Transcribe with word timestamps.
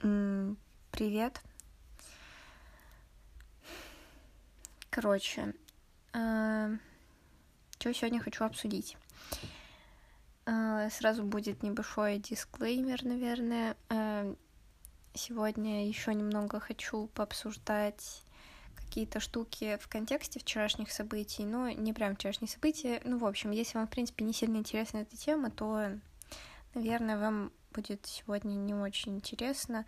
Привет. 0.00 1.40
Короче, 4.90 5.54
э, 6.12 6.76
что 7.80 7.92
сегодня 7.92 8.20
хочу 8.20 8.44
обсудить? 8.44 8.96
Э, 10.46 10.88
сразу 10.92 11.24
будет 11.24 11.64
небольшой 11.64 12.18
дисклеймер, 12.18 13.04
наверное. 13.04 13.76
Э, 13.88 14.36
сегодня 15.14 15.88
еще 15.88 16.14
немного 16.14 16.60
хочу 16.60 17.08
пообсуждать 17.08 18.22
какие-то 18.76 19.18
штуки 19.18 19.78
в 19.80 19.88
контексте 19.88 20.38
вчерашних 20.38 20.92
событий, 20.92 21.44
но 21.44 21.70
не 21.70 21.92
прям 21.92 22.14
вчерашние 22.14 22.48
события. 22.48 23.00
Ну, 23.04 23.18
в 23.18 23.26
общем, 23.26 23.50
если 23.50 23.78
вам, 23.78 23.88
в 23.88 23.90
принципе, 23.90 24.24
не 24.24 24.32
сильно 24.32 24.58
интересна 24.58 24.98
эта 24.98 25.16
тема, 25.16 25.50
то, 25.50 25.90
наверное, 26.74 27.18
вам 27.18 27.50
будет 27.78 28.06
сегодня 28.06 28.54
не 28.54 28.74
очень 28.74 29.16
интересно. 29.16 29.86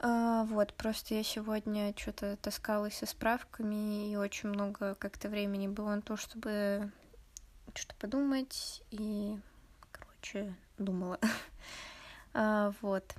А, 0.00 0.44
вот, 0.44 0.72
просто 0.72 1.14
я 1.14 1.22
сегодня 1.22 1.92
что-то 1.94 2.36
таскалась 2.38 2.96
со 2.96 3.04
справками, 3.04 4.10
и 4.10 4.16
очень 4.16 4.48
много 4.48 4.94
как-то 4.94 5.28
времени 5.28 5.68
было 5.68 5.96
на 5.96 6.00
то, 6.00 6.16
чтобы 6.16 6.90
что-то 7.74 7.94
подумать, 7.96 8.82
и, 8.90 9.38
короче, 9.92 10.54
думала. 10.78 11.20
а, 12.32 12.72
вот. 12.80 13.14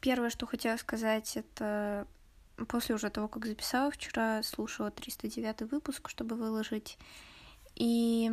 Первое, 0.00 0.30
что 0.30 0.46
хотела 0.46 0.76
сказать, 0.76 1.36
это 1.36 2.06
после 2.68 2.94
уже 2.94 3.10
того, 3.10 3.26
как 3.26 3.44
записала 3.46 3.90
вчера, 3.90 4.40
слушала 4.44 4.92
309 4.92 5.62
выпуск, 5.62 6.08
чтобы 6.08 6.36
выложить, 6.36 6.96
и 7.74 8.30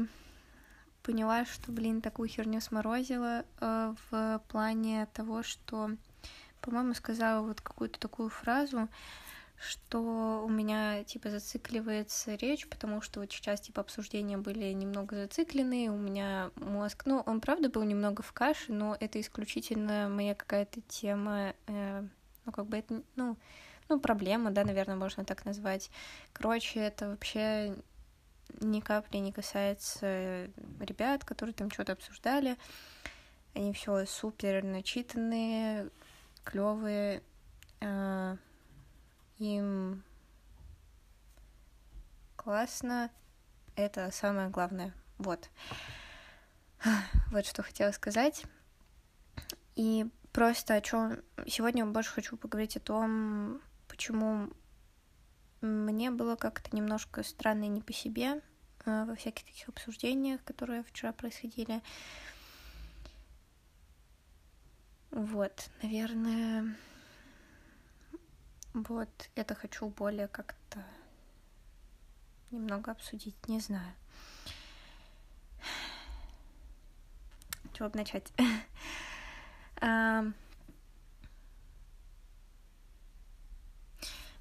поняла, 1.03 1.45
что, 1.45 1.71
блин, 1.71 2.01
такую 2.01 2.29
херню 2.29 2.61
сморозила 2.61 3.45
э, 3.59 3.95
в 4.09 4.41
плане 4.47 5.07
того, 5.13 5.43
что, 5.43 5.91
по-моему, 6.61 6.93
сказала 6.93 7.45
вот 7.45 7.61
какую-то 7.61 7.99
такую 7.99 8.29
фразу, 8.29 8.87
что 9.61 10.43
у 10.43 10.49
меня, 10.49 11.03
типа, 11.03 11.29
зацикливается 11.29 12.35
речь, 12.35 12.67
потому 12.67 13.01
что 13.01 13.19
вот 13.19 13.31
сейчас, 13.31 13.61
типа, 13.61 13.81
обсуждения 13.81 14.37
были 14.37 14.71
немного 14.71 15.15
зациклены, 15.15 15.89
у 15.89 15.97
меня 15.97 16.51
мозг, 16.55 17.03
ну, 17.05 17.21
он, 17.25 17.41
правда, 17.41 17.69
был 17.69 17.83
немного 17.83 18.23
в 18.23 18.33
каше, 18.33 18.73
но 18.73 18.97
это 18.99 19.21
исключительно 19.21 20.09
моя 20.09 20.33
какая-то 20.33 20.81
тема, 20.81 21.53
э, 21.67 22.03
ну, 22.45 22.51
как 22.51 22.65
бы 22.65 22.77
это, 22.77 23.03
ну, 23.15 23.37
ну, 23.87 23.99
проблема, 23.99 24.51
да, 24.51 24.63
наверное, 24.63 24.95
можно 24.95 25.25
так 25.25 25.45
назвать. 25.45 25.91
Короче, 26.33 26.79
это 26.79 27.09
вообще 27.09 27.75
ни 28.59 28.79
капли 28.79 29.17
не 29.17 29.31
касается 29.31 30.49
ребят, 30.79 31.23
которые 31.23 31.53
там 31.53 31.71
что-то 31.71 31.93
обсуждали. 31.93 32.57
Они 33.53 33.73
все 33.73 34.05
супер 34.05 34.63
начитанные, 34.63 35.89
клевые. 36.43 37.23
А, 37.81 38.37
им 39.39 40.03
классно. 42.35 43.09
Это 43.75 44.11
самое 44.11 44.49
главное. 44.49 44.93
Вот. 45.17 45.49
Вот 47.31 47.45
что 47.45 47.63
хотела 47.63 47.91
сказать. 47.91 48.43
И 49.75 50.05
просто 50.33 50.75
о 50.75 50.81
чем 50.81 51.21
сегодня 51.47 51.85
больше 51.85 52.11
хочу 52.11 52.37
поговорить 52.37 52.77
о 52.77 52.81
том, 52.81 53.61
почему 53.87 54.49
мне 55.61 56.11
было 56.11 56.35
как-то 56.35 56.75
немножко 56.75 57.23
странно 57.23 57.65
и 57.65 57.67
не 57.67 57.81
по 57.81 57.93
себе 57.93 58.41
э, 58.85 59.05
во 59.05 59.15
всяких 59.15 59.45
таких 59.45 59.69
обсуждениях, 59.69 60.43
которые 60.43 60.83
вчера 60.83 61.13
происходили. 61.13 61.81
Вот, 65.11 65.69
наверное, 65.83 66.75
вот 68.73 69.29
это 69.35 69.55
хочу 69.55 69.87
более 69.87 70.27
как-то 70.27 70.83
немного 72.49 72.91
обсудить, 72.91 73.35
не 73.47 73.59
знаю. 73.59 73.93
Чего 77.73 77.89
бы 77.89 77.97
начать? 77.97 78.31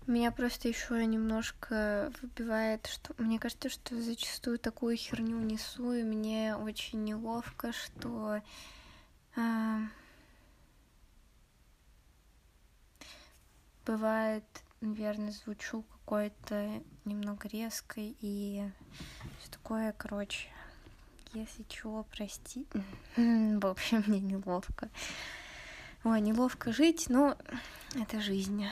Меня 0.06 0.33
просто 0.33 0.69
еще 0.69 1.05
немножко 1.06 2.12
выбивает, 2.21 2.87
что 2.87 3.15
мне 3.19 3.38
кажется, 3.38 3.69
что 3.69 4.00
зачастую 4.00 4.59
такую 4.59 4.97
херню 4.97 5.38
несу, 5.38 5.93
и 5.93 6.03
мне 6.03 6.56
очень 6.56 7.05
неловко, 7.05 7.72
что 7.72 8.41
а, 9.37 9.81
бывает, 13.87 14.44
наверное, 14.81 15.31
звучу 15.31 15.83
какой-то 15.83 16.82
немного 17.05 17.49
резкой 17.49 18.17
и 18.21 18.69
все 19.38 19.50
такое, 19.50 19.93
короче. 19.93 20.49
Если 21.32 21.62
чего, 21.69 22.05
прости. 22.05 22.67
В 23.17 23.67
общем, 23.67 24.03
мне 24.06 24.19
неловко. 24.21 24.88
Ой, 26.03 26.21
неловко 26.21 26.72
жить, 26.72 27.06
но 27.09 27.37
это 27.94 28.21
жизнь. 28.21 28.67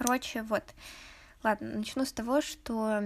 Короче, 0.00 0.42
вот. 0.44 0.64
Ладно, 1.42 1.76
начну 1.76 2.06
с 2.06 2.12
того, 2.12 2.40
что 2.40 3.02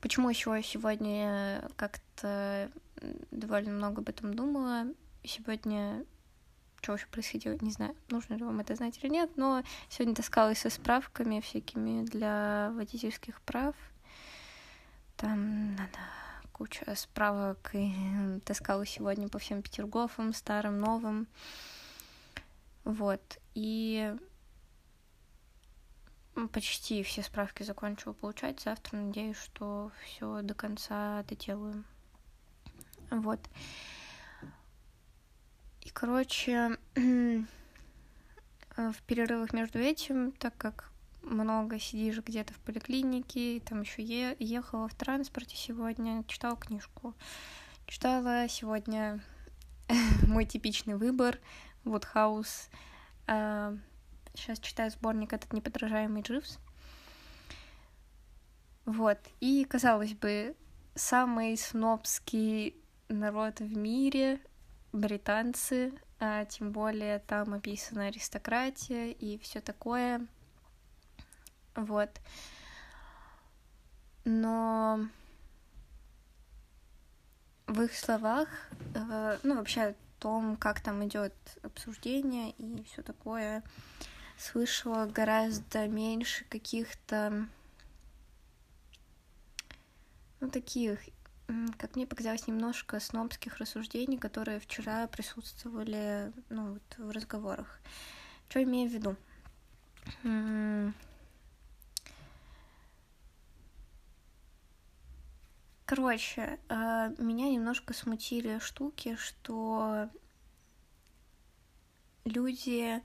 почему 0.00 0.28
еще 0.28 0.60
сегодня 0.64 1.62
как-то 1.76 2.68
довольно 3.30 3.70
много 3.70 4.00
об 4.00 4.08
этом 4.08 4.34
думала. 4.34 4.86
Сегодня 5.22 6.04
что 6.82 6.92
вообще 6.92 7.06
происходило, 7.06 7.56
не 7.60 7.70
знаю, 7.70 7.96
нужно 8.10 8.34
ли 8.34 8.44
вам 8.44 8.60
это 8.60 8.76
знать 8.76 8.98
или 9.02 9.10
нет, 9.10 9.30
но 9.36 9.62
сегодня 9.88 10.14
таскалась 10.14 10.58
со 10.58 10.70
справками 10.70 11.40
всякими 11.40 12.04
для 12.04 12.70
водительских 12.74 13.40
прав. 13.40 13.74
Там 15.16 15.74
надо 15.74 15.98
куча 16.52 16.84
справок, 16.94 17.70
и 17.72 17.92
таскала 18.44 18.86
сегодня 18.86 19.28
по 19.28 19.38
всем 19.40 19.62
Петергофам, 19.62 20.32
старым, 20.32 20.78
новым. 20.80 21.26
Вот, 22.84 23.38
и 23.54 24.14
почти 26.52 27.02
все 27.02 27.22
справки 27.22 27.62
закончила 27.62 28.12
получать. 28.12 28.60
Завтра 28.60 28.98
надеюсь, 28.98 29.38
что 29.38 29.90
все 30.04 30.42
до 30.42 30.54
конца 30.54 31.22
доделаю. 31.24 31.84
Вот. 33.10 33.40
И, 35.82 35.90
короче, 35.90 36.76
в 38.76 39.02
перерывах 39.06 39.52
между 39.52 39.78
этим, 39.78 40.32
так 40.32 40.56
как 40.56 40.92
много 41.22 41.78
сидишь 41.78 42.18
где-то 42.18 42.52
в 42.54 42.58
поликлинике, 42.58 43.60
там 43.60 43.82
еще 43.82 44.02
е- 44.02 44.36
ехала 44.38 44.88
в 44.88 44.94
транспорте 44.94 45.56
сегодня, 45.56 46.24
читала 46.28 46.56
книжку. 46.56 47.14
Читала 47.86 48.48
сегодня 48.48 49.22
мой 50.26 50.44
типичный 50.44 50.96
выбор, 50.96 51.38
Woodhouse, 51.84 52.68
э, 53.28 53.76
Сейчас 54.36 54.60
читаю 54.60 54.90
сборник 54.90 55.32
этот 55.32 55.52
неподражаемый 55.52 56.22
Дживс. 56.22 56.58
Вот. 58.84 59.18
И, 59.40 59.64
казалось 59.64 60.14
бы, 60.14 60.54
самый 60.94 61.56
снобский 61.56 62.76
народ 63.08 63.60
в 63.60 63.76
мире— 63.76 64.40
британцы, 64.92 65.92
а 66.18 66.44
тем 66.44 66.72
более 66.72 67.18
там 67.20 67.54
описана 67.54 68.06
аристократия 68.06 69.10
и 69.10 69.38
все 69.38 69.60
такое. 69.60 70.26
Вот. 71.74 72.10
Но 74.24 75.08
в 77.66 77.82
их 77.82 77.94
словах, 77.94 78.48
э, 78.94 79.38
ну, 79.42 79.56
вообще 79.56 79.80
о 79.82 79.94
том, 80.18 80.56
как 80.56 80.80
там 80.80 81.04
идет 81.06 81.34
обсуждение 81.62 82.50
и 82.52 82.82
все 82.84 83.02
такое, 83.02 83.62
слышала 84.38 85.06
гораздо 85.06 85.88
меньше 85.88 86.44
каких-то, 86.44 87.46
ну, 90.40 90.50
таких, 90.50 91.00
как 91.78 91.96
мне 91.96 92.06
показалось, 92.06 92.46
немножко 92.46 93.00
снобских 93.00 93.58
рассуждений, 93.58 94.18
которые 94.18 94.60
вчера 94.60 95.06
присутствовали, 95.06 96.32
ну, 96.48 96.74
вот, 96.74 96.98
в 96.98 97.10
разговорах. 97.10 97.80
Что 98.48 98.62
имею 98.62 98.90
в 98.90 98.92
виду? 98.92 99.16
Короче, 105.86 106.58
а, 106.68 107.10
меня 107.18 107.48
немножко 107.48 107.94
смутили 107.94 108.58
штуки, 108.58 109.14
что 109.16 110.10
люди 112.24 113.00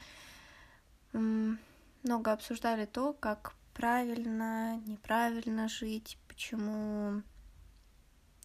много 1.13 2.31
обсуждали 2.31 2.85
то, 2.85 3.13
как 3.13 3.53
правильно, 3.73 4.77
неправильно 4.85 5.67
жить, 5.67 6.17
почему, 6.27 7.21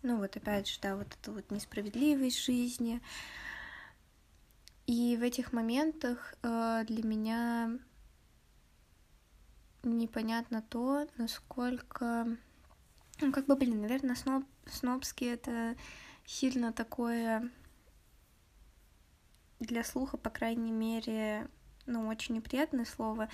Ну 0.02 0.18
вот 0.18 0.36
опять 0.36 0.68
же, 0.68 0.78
да, 0.80 0.96
вот 0.96 1.08
эта 1.20 1.32
вот 1.32 1.50
несправедливость 1.50 2.44
жизни. 2.44 3.00
И 4.86 5.16
в 5.16 5.22
этих 5.22 5.52
моментах 5.52 6.34
э, 6.42 6.84
для 6.86 7.02
меня 7.02 7.76
непонятно 9.82 10.62
то, 10.62 11.08
насколько... 11.16 12.26
Ну, 13.20 13.32
как 13.32 13.46
бы, 13.46 13.56
блин, 13.56 13.80
наверное, 13.80 14.14
сноб... 14.14 14.44
снобский— 14.66 15.26
это 15.32 15.76
сильно 16.24 16.72
такое 16.72 17.50
для 19.58 19.82
слуха, 19.84 20.18
по 20.18 20.30
крайней 20.30 20.72
мере, 20.72 21.48
ну, 21.86 22.08
очень 22.08 22.34
неприятное 22.34 22.84
слово. 22.84 23.28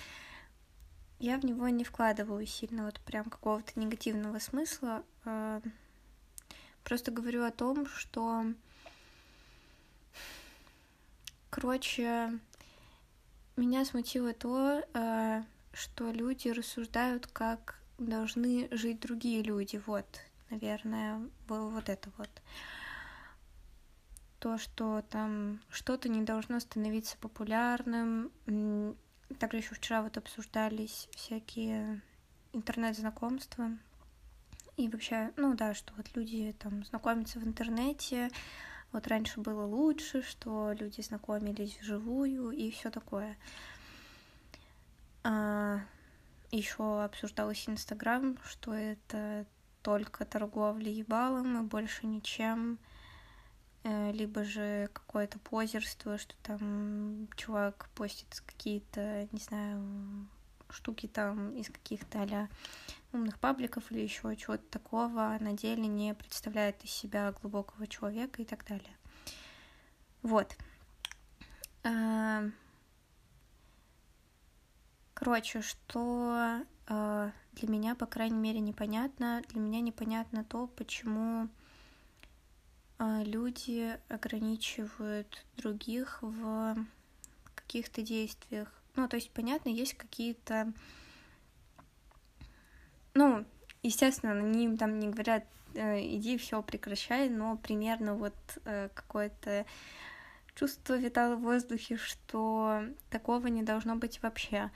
Я 1.19 1.37
в 1.37 1.45
него 1.45 1.69
не 1.69 1.83
вкладываю 1.83 2.45
сильно 2.45 2.85
вот 2.85 2.99
прям 3.01 3.25
какого-то 3.25 3.79
негативного 3.79 4.39
смысла. 4.39 5.03
А, 5.25 5.61
просто 6.83 7.11
говорю 7.11 7.43
о 7.43 7.51
том, 7.51 7.87
что... 7.87 8.45
Короче, 11.49 12.39
меня 13.55 13.85
смутило 13.85 14.33
то, 14.33 14.83
а, 14.93 15.43
что 15.71 16.11
люди 16.11 16.49
рассуждают, 16.49 17.27
как 17.27 17.79
должны 17.97 18.67
жить 18.71 18.99
другие 18.99 19.43
люди. 19.43 19.81
Вот, 19.85 20.05
наверное, 20.49 21.21
вот 21.47 21.89
это 21.89 22.09
вот. 22.17 22.29
То, 24.43 24.57
что 24.57 25.01
там 25.09 25.61
что-то 25.69 26.09
не 26.09 26.21
должно 26.21 26.59
становиться 26.59 27.17
популярным. 27.17 28.29
Также 29.39 29.59
еще 29.59 29.73
вчера 29.73 30.01
вот 30.01 30.17
обсуждались 30.17 31.07
всякие 31.11 32.01
интернет-знакомства. 32.51 33.71
И 34.75 34.89
вообще, 34.89 35.31
ну 35.37 35.55
да, 35.55 35.73
что 35.73 35.93
вот 35.93 36.13
люди 36.13 36.53
там 36.59 36.83
знакомятся 36.83 37.39
в 37.39 37.45
интернете, 37.45 38.29
вот 38.91 39.07
раньше 39.07 39.39
было 39.39 39.65
лучше, 39.65 40.21
что 40.21 40.73
люди 40.73 40.99
знакомились 40.99 41.79
вживую 41.79 42.51
и 42.51 42.69
все 42.69 42.91
такое. 42.91 43.37
А, 45.23 45.79
еще 46.51 47.01
обсуждалось 47.01 47.69
Инстаграм, 47.69 48.37
что 48.43 48.73
это 48.73 49.45
только 49.83 50.25
торговля 50.25 50.91
ебалом 50.91 51.63
и 51.63 51.65
больше 51.65 52.07
ничем, 52.07 52.77
либо 53.83 54.43
же 54.43 54.89
какое-то 54.93 55.39
позерство, 55.39 56.17
что 56.17 56.35
там 56.43 57.27
чувак 57.35 57.89
постит 57.95 58.41
какие-то, 58.45 59.27
не 59.31 59.39
знаю, 59.39 60.27
штуки 60.69 61.07
там 61.07 61.55
из 61.55 61.67
каких-то 61.67 62.21
а 62.21 62.47
умных 63.11 63.37
пабликов 63.39 63.91
или 63.91 63.99
еще 63.99 64.35
чего-то 64.35 64.63
такого, 64.69 65.35
а 65.35 65.39
на 65.39 65.53
деле 65.53 65.87
не 65.87 66.13
представляет 66.13 66.83
из 66.83 66.91
себя 66.91 67.31
глубокого 67.31 67.85
человека 67.87 68.41
и 68.41 68.45
так 68.45 68.65
далее. 68.65 68.97
Вот. 70.23 70.55
А, 71.83 72.49
Короче, 75.23 75.61
что 75.61 76.65
э, 76.87 77.31
для 77.53 77.69
меня, 77.69 77.95
по 77.95 78.05
крайней 78.05 78.37
мере, 78.37 78.59
непонятно. 78.59 79.41
Для 79.47 79.61
меня 79.61 79.79
непонятно 79.79 80.43
то, 80.43 80.67
почему 80.67 81.45
э, 81.45 81.47
люди 82.99 83.99
ограничивают 84.09 85.45
других 85.57 86.19
в 86.21 86.75
каких-то 87.55 88.01
действиях. 88.01 88.71
Ну, 88.95 89.07
то 89.07 89.15
есть, 89.15 89.31
понятно, 89.31 89.69
есть 89.69 89.95
какие-то... 89.95 90.71
Ну, 93.13 93.45
естественно, 93.81 94.33
они 94.33 94.77
там 94.77 94.99
не 94.99 95.09
говорят, 95.09 95.45
э, 95.73 95.99
иди, 95.99 96.37
все 96.37 96.61
прекращай, 96.61 97.29
но 97.29 97.57
примерно 97.57 98.15
вот 98.15 98.35
э, 98.65 98.89
какое-то 98.93 99.65
чувство 100.55 100.97
витало 100.97 101.35
в 101.35 101.41
воздухе, 101.41 101.97
что 101.97 102.83
такого 103.09 103.47
не 103.47 103.63
должно 103.63 103.95
быть 103.95 104.21
вообще. 104.21 104.71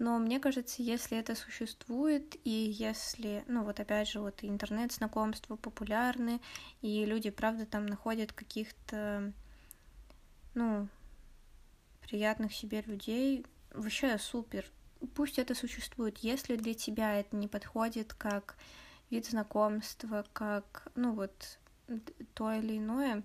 Но 0.00 0.18
мне 0.18 0.40
кажется, 0.40 0.82
если 0.82 1.18
это 1.18 1.34
существует, 1.34 2.34
и 2.44 2.50
если, 2.50 3.44
ну 3.46 3.64
вот 3.64 3.80
опять 3.80 4.08
же, 4.08 4.20
вот 4.20 4.38
интернет-знакомства 4.40 5.56
популярны, 5.56 6.40
и 6.80 7.04
люди, 7.04 7.28
правда, 7.28 7.66
там 7.66 7.84
находят 7.84 8.32
каких-то, 8.32 9.30
ну, 10.54 10.88
приятных 12.00 12.54
себе 12.54 12.80
людей, 12.80 13.44
вообще 13.72 14.16
супер. 14.16 14.64
Пусть 15.14 15.38
это 15.38 15.54
существует. 15.54 16.16
Если 16.20 16.56
для 16.56 16.72
тебя 16.72 17.20
это 17.20 17.36
не 17.36 17.46
подходит 17.46 18.14
как 18.14 18.56
вид 19.10 19.26
знакомства, 19.26 20.24
как, 20.32 20.90
ну 20.94 21.12
вот, 21.12 21.58
то 22.32 22.50
или 22.52 22.78
иное, 22.78 23.22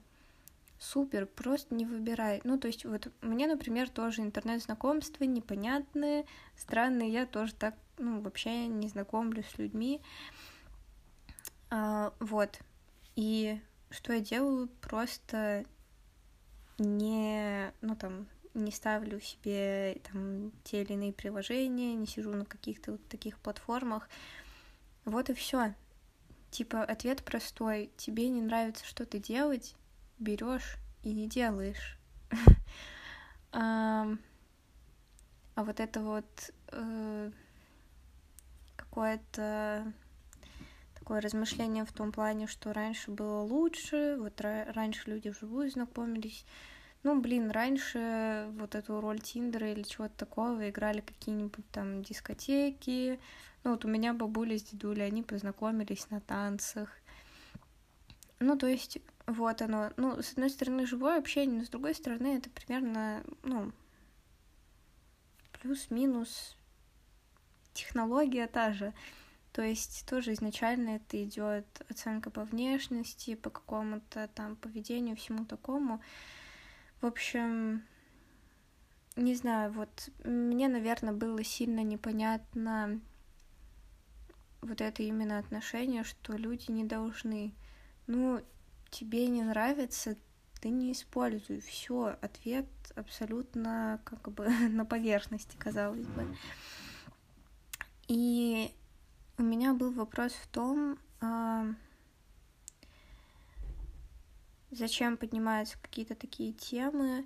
супер, 0.79 1.25
просто 1.25 1.73
не 1.73 1.85
выбирай. 1.85 2.41
Ну, 2.43 2.57
то 2.57 2.67
есть 2.67 2.85
вот 2.85 3.07
мне, 3.21 3.47
например, 3.47 3.89
тоже 3.89 4.21
интернет-знакомства 4.21 5.23
непонятные, 5.23 6.25
странные, 6.55 7.11
я 7.11 7.25
тоже 7.25 7.53
так, 7.55 7.75
ну, 7.97 8.21
вообще 8.21 8.67
не 8.67 8.87
знакомлюсь 8.87 9.47
с 9.47 9.57
людьми. 9.57 10.01
А, 11.69 12.13
вот. 12.19 12.59
И 13.15 13.59
что 13.89 14.13
я 14.13 14.19
делаю? 14.19 14.67
Просто 14.81 15.65
не, 16.77 17.71
ну, 17.81 17.95
там, 17.95 18.27
не 18.53 18.71
ставлю 18.71 19.19
себе 19.19 20.01
там 20.11 20.51
те 20.63 20.81
или 20.81 20.93
иные 20.93 21.13
приложения, 21.13 21.93
не 21.93 22.07
сижу 22.07 22.31
на 22.31 22.45
каких-то 22.45 22.93
вот 22.93 23.07
таких 23.07 23.39
платформах. 23.39 24.09
Вот 25.05 25.29
и 25.29 25.33
все. 25.33 25.73
Типа, 26.51 26.83
ответ 26.83 27.23
простой. 27.23 27.91
Тебе 27.97 28.29
не 28.29 28.41
нравится 28.41 28.85
что-то 28.85 29.19
делать, 29.19 29.75
берешь 30.19 30.77
и 31.03 31.13
не 31.13 31.27
делаешь. 31.27 31.97
а, 33.51 34.07
вот 35.55 35.79
это 35.79 36.01
вот 36.01 36.51
э, 36.71 37.31
какое-то 38.75 39.93
такое 41.05 41.21
размышление 41.21 41.85
в 41.85 41.91
том 41.91 42.11
плане, 42.11 42.47
что 42.47 42.73
раньше 42.73 43.11
было 43.11 43.41
лучше, 43.41 44.17
вот 44.19 44.41
раньше 44.41 45.09
люди 45.09 45.29
вживую 45.29 45.69
знакомились. 45.69 46.45
Ну, 47.03 47.21
блин, 47.21 47.51
раньше 47.51 48.47
вот 48.57 48.73
эту 48.73 48.99
роль 48.99 49.19
Тиндера 49.19 49.71
или 49.71 49.83
чего-то 49.83 50.15
такого 50.17 50.67
играли 50.67 51.01
какие-нибудь 51.01 51.69
там 51.69 52.01
дискотеки. 52.01 53.19
Ну, 53.63 53.71
вот 53.71 53.85
у 53.85 53.87
меня 53.87 54.13
бабуля 54.13 54.57
с 54.57 54.63
дедулей, 54.63 55.05
они 55.05 55.21
познакомились 55.21 56.09
на 56.09 56.21
танцах. 56.21 56.89
Ну, 58.39 58.57
то 58.57 58.65
есть 58.65 58.97
вот 59.27 59.61
оно. 59.61 59.91
Ну, 59.97 60.21
с 60.21 60.33
одной 60.33 60.49
стороны, 60.49 60.85
живое 60.85 61.17
общение, 61.17 61.59
но 61.59 61.65
с 61.65 61.69
другой 61.69 61.95
стороны, 61.95 62.37
это 62.37 62.49
примерно, 62.49 63.23
ну, 63.43 63.71
плюс-минус 65.61 66.57
технология 67.73 68.47
та 68.47 68.73
же. 68.73 68.93
То 69.51 69.61
есть 69.61 70.05
тоже 70.07 70.33
изначально 70.33 70.97
это 70.97 71.23
идет 71.23 71.65
оценка 71.89 72.29
по 72.29 72.43
внешности, 72.43 73.35
по 73.35 73.49
какому-то 73.49 74.27
там 74.35 74.57
поведению, 74.57 75.15
всему 75.15 75.45
такому. 75.45 76.01
В 77.01 77.05
общем, 77.05 77.83
не 79.15 79.33
знаю, 79.33 79.71
вот 79.71 80.09
мне, 80.23 80.67
наверное, 80.67 81.13
было 81.13 81.43
сильно 81.43 81.83
непонятно 81.83 82.99
вот 84.61 84.81
это 84.81 85.03
именно 85.03 85.39
отношение, 85.39 86.03
что 86.03 86.33
люди 86.33 86.69
не 86.71 86.83
должны. 86.83 87.53
Ну, 88.07 88.41
тебе 88.95 89.27
не 89.27 89.43
нравится, 89.43 90.15
ты 90.61 90.69
не 90.69 90.91
используй. 90.93 91.59
Все, 91.59 92.17
ответ 92.21 92.65
абсолютно 92.95 93.99
как 94.03 94.31
бы 94.31 94.47
на 94.69 94.85
поверхности, 94.85 95.55
казалось 95.57 96.07
бы. 96.07 96.35
И 98.07 98.73
у 99.37 99.43
меня 99.43 99.73
был 99.73 99.91
вопрос 99.91 100.33
в 100.33 100.47
том, 100.47 100.97
а, 101.19 101.65
зачем 104.71 105.17
поднимаются 105.17 105.77
какие-то 105.81 106.15
такие 106.15 106.53
темы, 106.53 107.25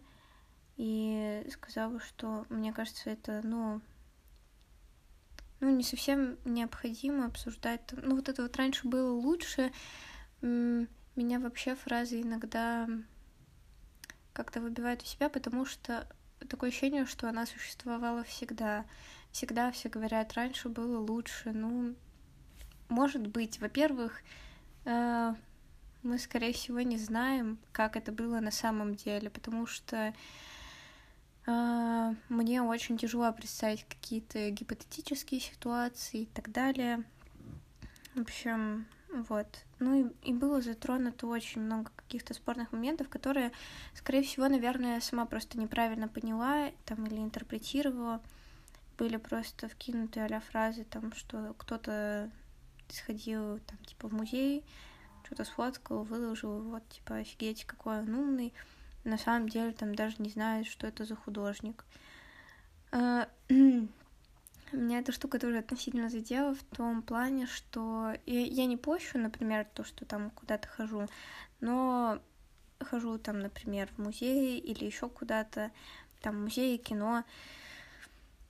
и 0.78 1.46
сказала, 1.52 2.00
что 2.00 2.46
мне 2.48 2.72
кажется, 2.72 3.10
это, 3.10 3.42
ну, 3.44 3.82
ну, 5.60 5.70
не 5.76 5.84
совсем 5.84 6.38
необходимо 6.46 7.26
обсуждать. 7.26 7.82
Ну, 7.92 8.16
вот 8.16 8.30
это 8.30 8.44
вот 8.44 8.56
раньше 8.56 8.88
было 8.88 9.12
лучше, 9.12 9.74
меня 11.16 11.40
вообще 11.40 11.76
фразы 11.76 12.22
иногда 12.22 12.88
как-то 14.34 14.62
выбивают 14.62 15.04
у 15.04 15.06
себя, 15.06 15.30
потому 15.30 15.66
что 15.66 16.08
такое 16.48 16.70
ощущение, 16.70 17.06
что 17.06 17.28
она 17.28 17.46
существовала 17.46 18.24
всегда. 18.24 18.86
Всегда 19.32 19.72
все 19.72 19.90
говорят, 19.90 20.34
раньше 20.34 20.70
было 20.70 21.00
лучше. 21.00 21.52
Ну, 21.52 21.94
может 22.88 23.28
быть, 23.28 23.60
во-первых, 23.60 24.22
э, 24.86 25.36
мы, 26.02 26.18
скорее 26.18 26.54
всего, 26.54 26.82
не 26.82 26.98
знаем, 26.98 27.60
как 27.72 27.96
это 27.96 28.12
было 28.12 28.40
на 28.40 28.52
самом 28.52 28.96
деле, 28.96 29.30
потому 29.30 29.68
что 29.68 30.14
э, 31.46 32.16
мне 32.30 32.64
очень 32.64 32.98
тяжело 32.98 33.32
представить 33.32 33.84
какие-то 33.84 34.50
гипотетические 34.50 35.42
ситуации 35.42 36.22
и 36.22 36.26
так 36.26 36.52
далее. 36.52 37.04
В 38.16 38.22
общем, 38.22 38.88
Вот. 39.12 39.48
Ну 39.80 40.12
и, 40.24 40.30
и 40.30 40.34
было 40.34 40.62
затронуто 40.62 41.28
очень 41.28 41.62
много 41.62 41.92
каких-то 41.96 42.34
спорных 42.34 42.72
моментов, 42.72 43.10
которые, 43.10 43.52
скорее 43.94 44.22
всего, 44.22 44.48
наверное, 44.48 44.96
я 44.96 45.02
сама 45.02 45.26
просто 45.26 45.58
неправильно 45.58 46.08
поняла 46.08 46.72
там 46.86 47.06
или 47.06 47.18
интерпретировала. 47.18 48.22
Были 48.98 49.18
просто 49.18 49.68
вкинуты 49.68 50.20
а 50.20 50.40
фразы, 50.40 50.84
там, 50.84 51.14
что 51.14 51.56
кто-то 51.58 52.30
сходил 52.90 53.60
там, 53.60 53.78
типа, 53.86 54.10
в 54.10 54.14
музей, 54.14 54.64
что-то 55.24 55.44
сфоткал, 55.46 56.04
выложил, 56.04 56.62
вот, 56.62 56.88
типа, 56.90 57.18
офигеть, 57.18 57.66
какой 57.66 58.00
он 58.00 58.14
умный. 58.14 58.54
На 59.04 59.18
самом 59.18 59.50
деле 59.50 59.72
там 59.72 59.96
даже 59.96 60.16
не 60.20 60.30
знает, 60.30 60.68
что 60.68 60.86
это 60.86 61.06
за 61.06 61.16
художник. 61.16 61.86
Меня 64.72 65.00
эта 65.00 65.12
штука 65.12 65.40
тоже 65.40 65.58
относительно 65.58 66.10
задела 66.10 66.54
в 66.54 66.64
том 66.76 67.02
плане, 67.02 67.48
что 67.48 68.14
я, 68.26 68.46
я 68.46 68.66
не 68.66 68.78
пощу, 68.78 69.18
например, 69.18 69.66
то, 69.74 69.84
что 69.84 70.06
там 70.06 70.30
куда-то 70.32 70.68
хожу, 70.68 71.08
но 71.60 72.22
хожу 72.80 73.18
там, 73.18 73.40
например, 73.40 73.90
в 73.96 74.02
музей 74.02 74.60
или 74.60 74.86
еще 74.86 75.10
куда-то, 75.10 75.72
там 76.22 76.44
музей, 76.44 76.78
кино. 76.78 77.24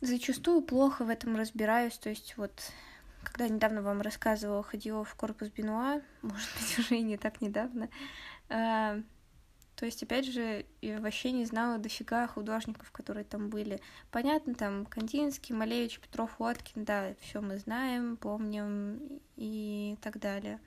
Зачастую 0.02 0.62
плохо 0.62 1.04
в 1.06 1.10
этом 1.10 1.36
разбираюсь, 1.36 1.98
то 1.98 2.10
есть 2.10 2.36
вот 2.38 2.72
когда 3.24 3.48
недавно 3.48 3.82
вам 3.82 4.02
рассказывала, 4.02 4.64
ходила 4.64 5.04
в 5.04 5.16
корпус 5.16 5.50
Бенуа, 5.50 6.02
может 6.22 6.50
быть, 6.60 6.80
уже 6.80 6.98
и 6.98 7.04
не 7.04 7.18
так 7.18 7.42
недавно, 7.42 7.90
а, 8.50 9.02
то 9.80 9.86
есть, 9.86 10.04
опять 10.04 10.26
же, 10.26 10.66
я 10.82 11.00
вообще 11.00 11.32
не 11.32 11.46
знала 11.46 11.78
дофига 11.78 12.28
художников, 12.28 12.92
которые 12.92 13.24
там 13.24 13.50
были. 13.50 13.80
Понятно, 14.12 14.54
там 14.54 14.86
Кандинский, 14.86 15.56
Малевич, 15.56 16.02
Петров, 16.02 16.36
Уоткин, 16.38 16.84
да, 16.84 17.14
все 17.22 17.40
мы 17.40 17.58
знаем, 17.60 18.18
помним 18.18 19.00
и 19.38 19.98
так 20.02 20.20
далее. 20.20 20.60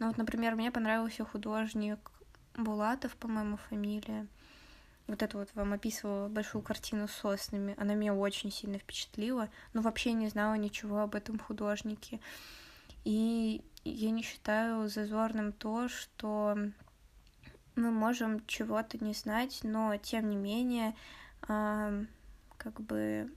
Но 0.00 0.08
вот, 0.08 0.16
например, 0.16 0.56
мне 0.56 0.72
понравился 0.72 1.24
художник 1.24 2.10
Булатов, 2.56 3.14
по-моему, 3.14 3.56
фамилия. 3.68 4.26
Вот 5.06 5.22
эту 5.22 5.38
вот 5.38 5.50
вам 5.54 5.72
описывала 5.74 6.26
большую 6.26 6.62
картину 6.62 7.06
с 7.06 7.12
соснами. 7.12 7.76
Она 7.78 7.94
меня 7.94 8.14
очень 8.14 8.50
сильно 8.50 8.80
впечатлила, 8.80 9.48
но 9.74 9.80
вообще 9.80 10.12
не 10.12 10.26
знала 10.26 10.54
ничего 10.54 11.02
об 11.02 11.14
этом 11.14 11.38
художнике. 11.38 12.18
И 13.04 13.62
я 13.84 14.10
не 14.10 14.22
считаю 14.24 14.88
зазорным 14.88 15.52
то, 15.52 15.88
что 15.88 16.58
мы 17.76 17.90
можем 17.90 18.44
чего-то 18.46 19.02
не 19.04 19.14
знать, 19.14 19.60
но 19.62 19.96
тем 19.96 20.28
не 20.28 20.36
менее, 20.36 20.94
как 21.40 22.80
бы, 22.80 23.32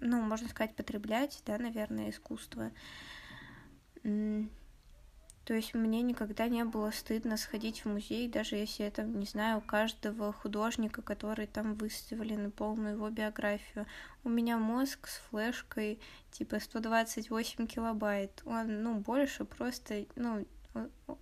ну, 0.00 0.22
можно 0.22 0.48
сказать, 0.48 0.74
потреблять, 0.76 1.42
да, 1.46 1.58
наверное, 1.58 2.10
искусство. 2.10 2.70
То 4.02 5.54
есть 5.54 5.72
мне 5.72 6.02
никогда 6.02 6.46
не 6.46 6.62
было 6.64 6.90
стыдно 6.90 7.38
сходить 7.38 7.82
в 7.82 7.88
музей, 7.88 8.28
даже 8.28 8.56
если 8.56 8.82
я 8.82 8.90
там 8.90 9.18
не 9.18 9.24
знаю 9.24 9.62
каждого 9.62 10.30
художника, 10.30 11.00
который 11.00 11.46
там 11.46 11.74
выставлен, 11.74 12.50
полную 12.52 12.96
его 12.96 13.08
биографию. 13.08 13.86
У 14.24 14.28
меня 14.28 14.58
мозг 14.58 15.08
с 15.08 15.22
флешкой 15.30 16.00
типа 16.32 16.60
128 16.60 17.66
килобайт. 17.66 18.42
Он, 18.44 18.82
ну, 18.82 18.96
больше 18.96 19.46
просто, 19.46 20.04
ну, 20.16 20.46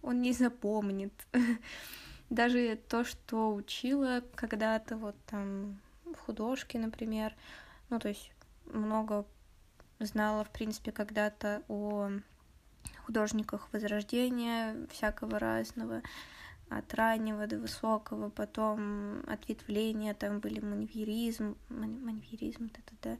он 0.02 0.22
не 0.22 0.32
запомнит. 0.32 1.12
Даже 2.30 2.76
то, 2.88 3.04
что 3.04 3.54
учила 3.54 4.22
когда-то, 4.34 4.96
вот 4.96 5.16
там 5.26 5.80
в 6.04 6.16
художке, 6.16 6.78
например, 6.78 7.34
ну, 7.88 7.98
то 7.98 8.08
есть 8.08 8.32
много 8.72 9.24
знала, 10.00 10.44
в 10.44 10.50
принципе, 10.50 10.92
когда-то 10.92 11.62
о 11.68 12.10
художниках 13.04 13.68
Возрождения, 13.72 14.76
всякого 14.90 15.38
разного, 15.38 16.02
от 16.68 16.92
раннего 16.94 17.46
до 17.46 17.58
высокого, 17.58 18.28
потом 18.28 19.20
ответвления, 19.28 20.14
там 20.14 20.40
были 20.40 20.60
маньеризм, 20.60 21.56
маньеризм, 21.68 22.70
да-да-да, 22.74 23.18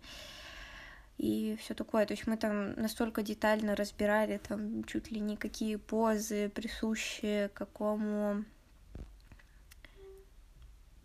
и 1.19 1.57
все 1.61 1.75
такое. 1.75 2.07
То 2.07 2.13
есть 2.13 2.27
мы 2.27 2.37
там 2.37 2.75
настолько 2.75 3.23
детально 3.23 3.75
разбирали 3.75 4.39
там 4.39 4.85
чуть 4.85 5.11
ли 5.11 5.21
не 5.21 5.37
какие 5.37 5.77
позы 5.77 6.49
присущие 6.51 7.49
какому 7.49 8.45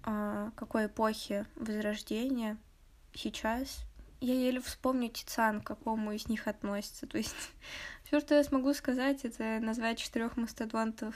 а, 0.03 0.51
какой 0.55 0.87
эпохе 0.87 1.45
Возрождения 1.55 2.57
сейчас. 3.13 3.85
Я 4.19 4.35
еле 4.35 4.59
вспомню 4.59 5.09
Тицан, 5.09 5.61
к 5.61 5.67
какому 5.67 6.11
из 6.11 6.27
них 6.27 6.47
относится. 6.47 7.07
То 7.07 7.17
есть 7.17 7.35
все, 8.03 8.19
что 8.19 8.35
я 8.35 8.43
смогу 8.43 8.73
сказать, 8.73 9.25
это 9.25 9.59
назвать 9.59 9.99
четырех 9.99 10.37
мастодонтов 10.37 11.15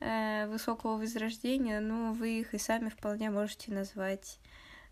э, 0.00 0.46
высокого 0.48 0.98
возрождения. 0.98 1.80
Ну, 1.80 2.12
вы 2.12 2.40
их 2.40 2.54
и 2.54 2.58
сами 2.58 2.90
вполне 2.90 3.30
можете 3.30 3.72
назвать 3.72 4.38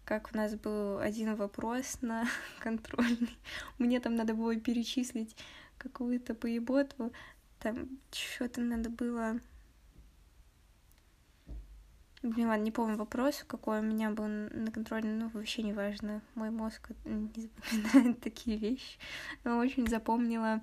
как 0.07 0.31
у 0.33 0.37
нас 0.37 0.55
был 0.55 0.99
один 1.01 1.35
вопрос 1.35 1.99
на 2.01 2.27
контрольный. 2.61 3.37
Мне 3.79 4.01
там 4.01 4.15
надо 4.15 4.33
было 4.33 4.55
перечислить 4.57 5.37
какую-то 5.77 6.35
поеботу. 6.35 7.13
Там 7.59 7.89
что-то 8.13 8.61
надо 8.61 8.89
было... 8.89 9.41
Блин, 12.23 12.49
ладно, 12.49 12.63
не 12.63 12.71
помню 12.71 12.97
вопрос, 12.97 13.45
какой 13.47 13.81
у 13.81 13.83
меня 13.83 14.11
был 14.11 14.27
на 14.27 14.71
контроле, 14.73 15.09
ну, 15.09 15.29
вообще 15.29 15.63
не 15.63 15.73
важно. 15.73 16.23
Мой 16.35 16.51
мозг 16.51 16.89
не 17.05 17.43
запоминает 17.43 18.21
такие 18.21 18.57
вещи. 18.57 18.99
Но 19.43 19.59
очень 19.59 19.89
запомнила 19.89 20.63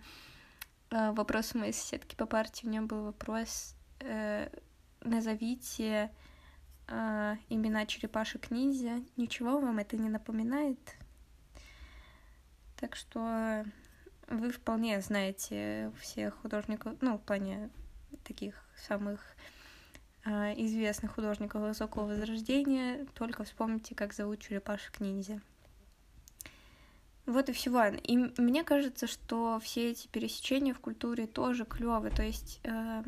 э, 0.89 1.11
вопрос 1.11 1.53
у 1.53 1.59
моей 1.59 1.73
соседки 1.73 2.15
по 2.15 2.25
партии. 2.25 2.65
У 2.65 2.69
меня 2.69 2.81
был 2.81 3.03
вопрос 3.03 3.75
э, 3.99 4.49
«Назовите 5.01 6.11
э, 6.87 7.35
имена 7.49 7.85
черепашек-ниндзя. 7.85 9.03
Ничего 9.17 9.59
вам 9.59 9.79
это 9.79 9.97
не 9.97 10.09
напоминает? 10.09 10.79
Так 12.79 12.95
что 12.95 13.65
вы 14.27 14.51
вполне 14.51 14.99
знаете 15.01 15.91
всех 15.99 16.35
художников, 16.41 16.95
ну, 17.01 17.17
в 17.17 17.21
плане 17.21 17.69
таких 18.23 18.55
самых 18.87 19.21
э, 20.25 20.53
известных 20.63 21.15
художников 21.15 21.61
высокого 21.61 22.05
возрождения, 22.07 23.05
только 23.13 23.43
вспомните, 23.43 23.95
как 23.95 24.13
зовут 24.13 24.39
черепашек-ниндзя. 24.39 25.41
Вот 27.25 27.47
и 27.47 27.53
всего. 27.53 27.85
И 27.85 28.17
мне 28.41 28.63
кажется, 28.63 29.07
что 29.07 29.59
все 29.61 29.91
эти 29.91 30.07
пересечения 30.07 30.73
в 30.73 30.79
культуре 30.79 31.25
тоже 31.25 31.65
клевы. 31.65 32.09
То 32.09 32.23
есть 32.23 32.59
э, 32.63 33.03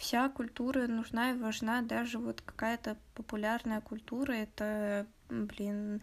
вся 0.00 0.30
культура 0.30 0.86
нужна 0.86 1.32
и 1.32 1.36
важна, 1.36 1.82
даже 1.82 2.18
вот 2.18 2.40
какая-то 2.40 2.96
популярная 3.14 3.82
культура, 3.82 4.32
это, 4.32 5.06
блин, 5.28 6.00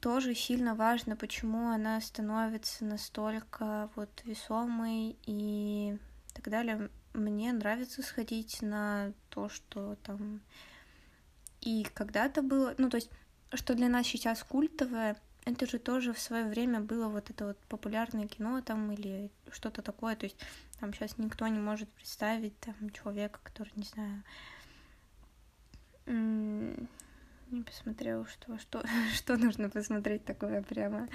тоже 0.00 0.34
сильно 0.34 0.74
важно, 0.74 1.14
почему 1.14 1.70
она 1.70 2.00
становится 2.00 2.84
настолько 2.84 3.88
вот 3.94 4.10
весомой 4.24 5.16
и 5.26 5.96
так 6.34 6.48
далее. 6.50 6.90
Мне 7.14 7.52
нравится 7.52 8.02
сходить 8.02 8.62
на 8.62 9.12
то, 9.28 9.48
что 9.48 9.94
там 10.02 10.40
и 11.60 11.86
когда-то 11.94 12.42
было, 12.42 12.74
ну 12.78 12.90
то 12.90 12.96
есть, 12.96 13.10
что 13.52 13.74
для 13.74 13.88
нас 13.88 14.06
сейчас 14.08 14.42
культовое, 14.42 15.16
это 15.44 15.66
же 15.66 15.78
тоже 15.78 16.12
в 16.12 16.18
свое 16.18 16.46
время 16.46 16.80
было 16.80 17.08
вот 17.08 17.30
это 17.30 17.46
вот 17.46 17.58
популярное 17.68 18.26
кино 18.26 18.60
там 18.60 18.90
или 18.90 19.30
что-то 19.52 19.82
такое, 19.82 20.16
то 20.16 20.24
есть 20.26 20.36
там 20.78 20.92
сейчас 20.92 21.18
никто 21.18 21.46
не 21.48 21.58
может 21.58 21.88
представить 21.90 22.58
там 22.60 22.90
человека, 22.90 23.40
который, 23.42 23.72
не 23.76 23.84
знаю, 23.84 24.22
не 27.50 27.62
посмотрел, 27.62 28.26
что, 28.26 28.58
что, 28.58 28.82
что 29.14 29.36
нужно 29.36 29.70
посмотреть 29.70 30.24
такое 30.24 30.62
прямо, 30.62 31.08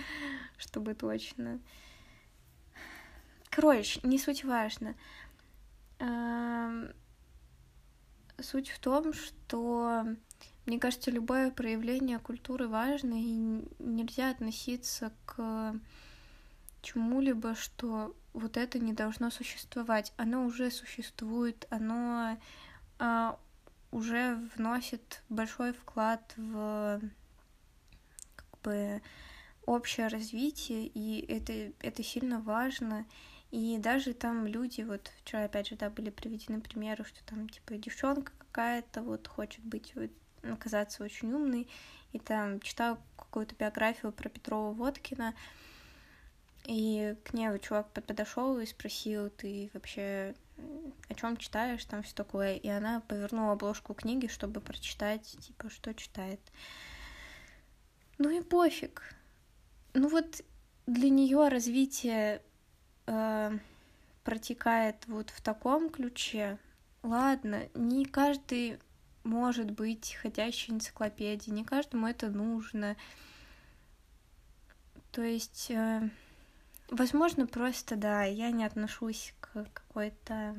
чтобы 0.58 0.94
точно. 0.94 1.60
Короче, 3.50 4.00
не 4.04 4.20
суть 4.20 4.44
важно. 4.44 4.96
Суть 8.40 8.70
в 8.70 8.80
том, 8.80 9.14
что 9.14 10.06
мне 10.66 10.80
кажется, 10.80 11.12
любое 11.12 11.52
проявление 11.52 12.20
культуры 12.20 12.68
важно, 12.68 13.14
и 13.14 13.64
нельзя 13.80 14.32
относиться 14.32 15.14
к 15.26 15.80
чему-либо, 16.82 17.56
что 17.56 18.16
вот 18.36 18.58
это 18.58 18.80
не 18.80 18.94
должно 18.94 19.32
существовать. 19.32 20.14
Оно 20.18 20.46
уже 20.46 20.70
существует, 20.70 21.66
оно 21.70 22.38
а, 23.00 23.40
уже 23.92 24.36
вносит 24.56 25.24
большой 25.30 25.74
вклад 25.74 26.34
в 26.36 27.02
как 28.36 28.60
бы 28.62 29.02
общее 29.66 30.08
развитие, 30.08 30.88
и 30.88 31.26
это, 31.26 31.72
это 31.80 32.04
сильно 32.04 32.40
важно. 32.42 33.06
И 33.52 33.78
даже 33.78 34.14
там 34.14 34.46
люди, 34.46 34.82
вот 34.82 35.12
вчера 35.22 35.46
опять 35.46 35.70
же, 35.70 35.76
да, 35.76 35.90
были 35.90 36.10
приведены 36.10 36.60
примеры, 36.60 37.06
что 37.06 37.24
там 37.24 37.48
типа 37.48 37.76
девчонка 37.76 38.34
какая-то 38.38 39.02
вот 39.02 39.28
хочет 39.28 39.64
быть 39.64 39.94
вот 39.96 40.12
казаться 40.60 41.04
очень 41.04 41.32
умной, 41.32 41.68
и 42.12 42.20
там 42.20 42.60
читала 42.60 43.00
какую-то 43.16 43.56
биографию 43.56 44.12
про 44.12 44.30
Петрова 44.30 44.74
Водкина, 44.74 45.34
и 46.68 47.16
к 47.24 47.34
ней 47.34 47.60
чувак 47.60 47.92
подошел 47.92 48.58
и 48.60 48.66
спросил, 48.66 49.30
ты 49.30 49.70
вообще 49.74 50.36
о 51.10 51.14
чем 51.14 51.38
читаешь, 51.38 51.86
там 51.86 52.04
все 52.04 52.16
такое. 52.16 52.56
И 52.56 52.68
она 52.68 53.02
повернула 53.02 53.54
обложку 53.54 53.94
книги, 53.94 54.28
чтобы 54.28 54.62
прочитать, 54.62 55.38
типа, 55.40 55.70
что 55.70 55.94
читает. 55.94 56.40
Ну 58.18 58.30
и 58.30 58.42
пофиг. 58.42 59.16
Ну 59.94 60.08
вот 60.08 60.42
для 60.88 61.10
нее 61.10 61.48
развитие 61.48 62.42
э, 63.08 63.58
протекает 64.24 64.96
вот 65.08 65.30
в 65.30 65.42
таком 65.42 65.90
ключе. 65.90 66.58
Ладно, 67.04 67.68
не 67.74 68.06
каждый 68.06 68.80
может 69.24 69.72
быть 69.72 70.18
ходящей 70.22 70.74
энциклопедией, 70.74 71.54
не 71.54 71.64
каждому 71.64 72.08
это 72.08 72.30
нужно. 72.30 72.96
То 75.12 75.22
есть, 75.22 75.70
э, 75.72 76.10
возможно, 76.90 77.48
просто, 77.48 77.96
да, 77.96 78.24
я 78.24 78.52
не 78.52 78.66
отношусь 78.66 79.34
к 79.40 79.66
какой-то, 79.74 80.56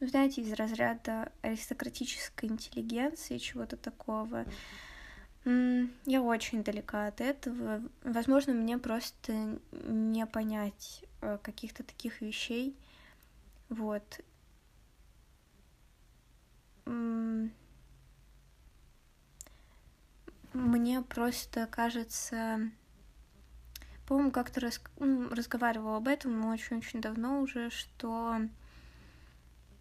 ну, 0.00 0.06
знаете, 0.06 0.42
из 0.42 0.52
разряда 0.52 1.32
аристократической 1.42 2.48
интеллигенции, 2.48 3.38
чего-то 3.38 3.76
такого. 3.76 4.44
Я 5.44 6.22
очень 6.22 6.62
далека 6.62 7.06
от 7.06 7.20
этого. 7.22 7.82
Возможно, 8.04 8.52
мне 8.52 8.76
просто 8.76 9.58
не 9.72 10.26
понять 10.26 11.02
э, 11.22 11.38
каких-то 11.42 11.82
таких 11.82 12.20
вещей. 12.20 12.76
Вот. 13.70 14.20
Мне 20.52 21.00
просто 21.02 21.66
кажется... 21.66 22.70
По-моему, 24.10 24.32
как-то 24.32 24.58
рас... 24.58 24.80
разговаривала 24.98 25.98
об 25.98 26.08
этом 26.08 26.44
очень-очень 26.46 27.00
давно 27.00 27.42
уже, 27.42 27.70
что... 27.70 28.40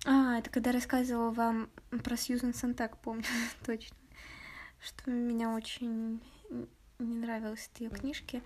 А, 0.05 0.37
это 0.37 0.51
когда 0.51 0.71
рассказывала 0.71 1.31
вам 1.31 1.67
про 2.03 2.15
Сьюзен 2.15 2.53
Сантак, 2.53 2.97
помню, 2.97 3.23
точно 3.65 3.97
что 4.81 5.09
меня 5.09 5.49
очень 5.49 6.21
не 6.99 7.15
нравилось 7.17 7.71
ее 7.79 7.89
книжки. 7.89 8.43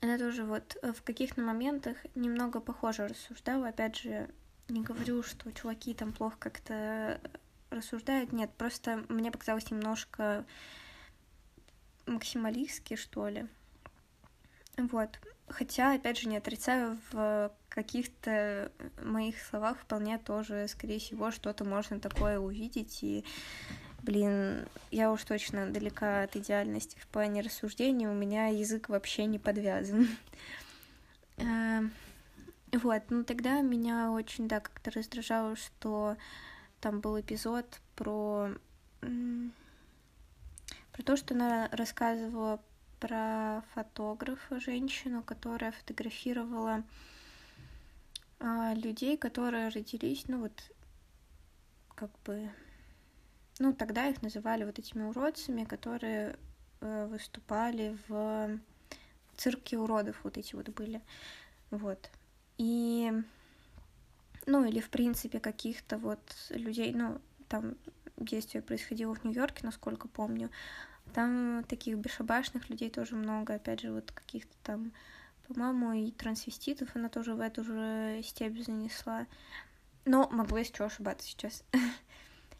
Она 0.00 0.16
тоже 0.16 0.44
вот 0.44 0.78
э, 0.80 0.94
в 0.94 1.02
каких-то 1.02 1.42
моментах 1.42 1.98
немного 2.14 2.60
похоже 2.60 3.06
рассуждала. 3.06 3.68
Опять 3.68 3.96
же, 3.96 4.30
не 4.70 4.82
говорю, 4.82 5.22
что 5.24 5.52
чуваки 5.52 5.92
там 5.92 6.14
плохо 6.14 6.38
как-то 6.38 7.20
рассуждают. 7.68 8.32
Нет, 8.32 8.50
просто 8.56 9.04
мне 9.10 9.30
показалось 9.30 9.70
немножко 9.70 10.46
максималистски, 12.06 12.96
что 12.96 13.28
ли. 13.28 13.46
Вот. 14.78 15.18
Хотя, 15.48 15.94
опять 15.94 16.18
же, 16.18 16.28
не 16.28 16.36
отрицаю, 16.36 16.98
в 17.10 17.52
каких-то 17.68 18.70
моих 19.02 19.40
словах 19.42 19.78
вполне 19.78 20.18
тоже, 20.18 20.66
скорее 20.68 20.98
всего, 20.98 21.30
что-то 21.30 21.64
можно 21.64 22.00
такое 22.00 22.38
увидеть, 22.38 23.02
и 23.02 23.24
Блин, 24.02 24.68
я 24.90 25.10
уж 25.10 25.24
точно 25.24 25.70
далека 25.70 26.22
от 26.22 26.36
идеальности 26.36 26.98
в 26.98 27.06
плане 27.08 27.40
рассуждения, 27.40 28.08
у 28.08 28.14
меня 28.14 28.46
язык 28.46 28.88
вообще 28.88 29.24
не 29.24 29.38
подвязан. 29.38 30.08
Эм, 31.36 31.92
вот, 32.72 33.02
ну 33.10 33.24
тогда 33.24 33.60
меня 33.60 34.12
очень, 34.12 34.46
да, 34.46 34.60
как-то 34.60 34.92
раздражало, 34.92 35.56
что 35.56 36.16
там 36.80 37.00
был 37.00 37.20
эпизод 37.20 37.80
про... 37.96 38.50
про 39.00 41.02
то, 41.02 41.16
что 41.16 41.34
она 41.34 41.68
рассказывала 41.72 42.60
про 43.00 43.62
фотографа, 43.74 44.60
женщину, 44.60 45.22
которая 45.22 45.72
фотографировала 45.72 46.82
а, 48.40 48.74
людей, 48.74 49.16
которые 49.16 49.68
родились, 49.68 50.24
ну 50.28 50.40
вот, 50.40 50.72
как 51.94 52.10
бы 52.24 52.50
ну, 53.58 53.72
тогда 53.72 54.06
их 54.06 54.22
называли 54.22 54.64
вот 54.64 54.78
этими 54.78 55.02
уродцами, 55.02 55.64
которые 55.64 56.36
э, 56.80 57.06
выступали 57.10 57.98
в 58.06 58.58
цирке 59.36 59.78
уродов, 59.78 60.16
вот 60.22 60.38
эти 60.38 60.54
вот 60.54 60.68
были. 60.68 61.00
Вот. 61.70 62.10
И, 62.56 63.12
ну, 64.46 64.64
или, 64.64 64.80
в 64.80 64.90
принципе, 64.90 65.40
каких-то 65.40 65.98
вот 65.98 66.20
людей, 66.50 66.92
ну, 66.94 67.20
там 67.48 67.76
действие 68.16 68.62
происходило 68.62 69.14
в 69.14 69.24
Нью-Йорке, 69.24 69.64
насколько 69.64 70.08
помню. 70.08 70.50
Там 71.14 71.64
таких 71.64 71.96
бесшабашных 71.98 72.70
людей 72.70 72.90
тоже 72.90 73.16
много, 73.16 73.54
опять 73.54 73.80
же, 73.80 73.92
вот 73.92 74.10
каких-то 74.12 74.54
там, 74.62 74.92
по-моему, 75.46 75.92
и 75.92 76.10
трансвеститов 76.12 76.94
она 76.94 77.08
тоже 77.08 77.34
в 77.34 77.40
эту 77.40 77.64
же 77.64 78.20
степь 78.22 78.62
занесла. 78.62 79.26
Но 80.04 80.28
могу 80.30 80.56
я 80.56 80.62
еще 80.62 80.84
ошибаться 80.84 81.26
сейчас. 81.26 81.64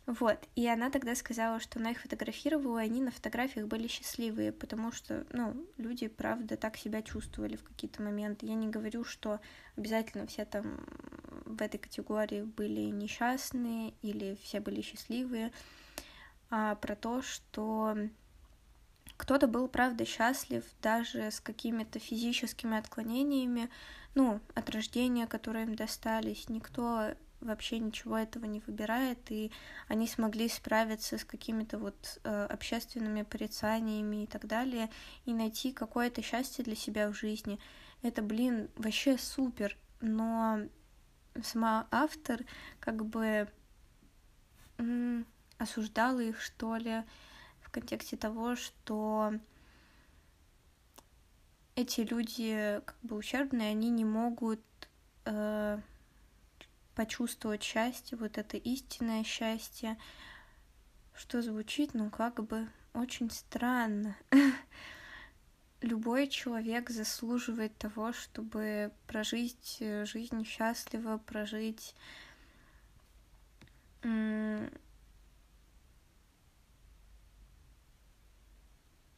Вот, 0.09 0.39
и 0.57 0.67
она 0.67 0.89
тогда 0.89 1.15
сказала, 1.15 1.61
что 1.61 1.79
она 1.79 1.91
их 1.91 2.01
фотографировала, 2.01 2.79
и 2.79 2.87
они 2.87 3.03
на 3.03 3.11
фотографиях 3.11 3.67
были 3.67 3.89
счастливые, 3.89 4.53
потому 4.53 4.91
что, 4.91 5.27
ну, 5.35 5.55
люди, 5.77 6.09
правда, 6.09 6.57
так 6.57 6.79
себя 6.79 7.03
чувствовали 7.03 7.57
в 7.57 7.63
какие-то 7.63 8.01
моменты. 8.03 8.47
Я 8.47 8.55
не 8.55 8.69
говорю, 8.69 9.05
что 9.05 9.39
обязательно 9.77 10.27
все 10.27 10.47
там 10.47 10.81
в 11.45 11.61
этой 11.61 11.77
категории 11.77 12.41
были 12.41 12.89
несчастные 12.89 13.93
или 14.01 14.39
все 14.43 14.61
были 14.61 14.81
счастливые, 14.81 15.53
а 16.49 16.77
про 16.77 16.97
то, 16.97 17.21
что 17.21 17.95
кто-то 19.19 19.49
был, 19.49 19.69
правда, 19.69 20.07
счастлив 20.07 20.65
даже 20.81 21.31
с 21.31 21.41
какими-то 21.41 21.99
физическими 21.99 22.79
отклонениями, 22.79 23.69
ну, 24.15 24.41
от 24.55 24.71
рождения, 24.71 25.27
которые 25.27 25.67
им 25.67 25.75
достались. 25.75 26.49
Никто 26.49 27.11
вообще 27.41 27.79
ничего 27.79 28.17
этого 28.17 28.47
не 28.47 28.61
выбирает, 28.61 29.19
и 29.31 29.51
они 29.89 30.07
смогли 30.07 30.49
справиться 30.49 31.19
с 31.19 31.25
какими-то 31.25 31.79
вот 31.79 32.21
э, 32.25 32.47
общественными 32.47 33.23
порицаниями 33.23 34.23
и 34.23 34.27
так 34.27 34.47
далее, 34.47 34.89
и 35.25 35.35
найти 35.35 35.73
какое-то 35.73 36.23
счастье 36.23 36.65
для 36.65 36.77
себя 36.77 37.11
в 37.11 37.15
жизни. 37.15 37.59
Это, 38.03 38.23
блин, 38.23 38.71
вообще 38.77 39.19
супер, 39.19 39.77
но 40.01 40.61
сама 41.43 41.89
автор 41.91 42.41
как 42.81 43.05
бы 43.05 43.49
м- 44.79 45.27
осуждала 45.59 46.21
их, 46.21 46.41
что 46.41 46.77
ли, 46.77 47.03
контексте 47.81 48.17
того, 48.17 48.57
что 48.57 49.35
эти 51.77 52.01
люди 52.01 52.81
как 52.85 52.97
бы 53.03 53.17
ущербные, 53.17 53.71
они 53.71 53.91
не 53.91 54.05
могут 54.05 54.61
э, 55.25 55.81
почувствовать 56.95 57.63
счастье, 57.63 58.19
вот 58.19 58.39
это 58.39 58.57
истинное 58.57 59.23
счастье, 59.23 59.97
что 61.15 61.41
звучит, 61.41 61.95
ну, 61.95 62.11
как 62.11 62.45
бы 62.45 62.69
очень 62.95 63.31
странно. 63.31 64.17
Любой 65.81 66.27
человек 66.27 66.91
заслуживает 66.91 67.77
того, 67.79 68.13
чтобы 68.13 68.91
прожить 69.07 69.77
э, 69.79 70.05
жизнь 70.05 70.45
счастливо, 70.45 71.19
прожить 71.19 71.95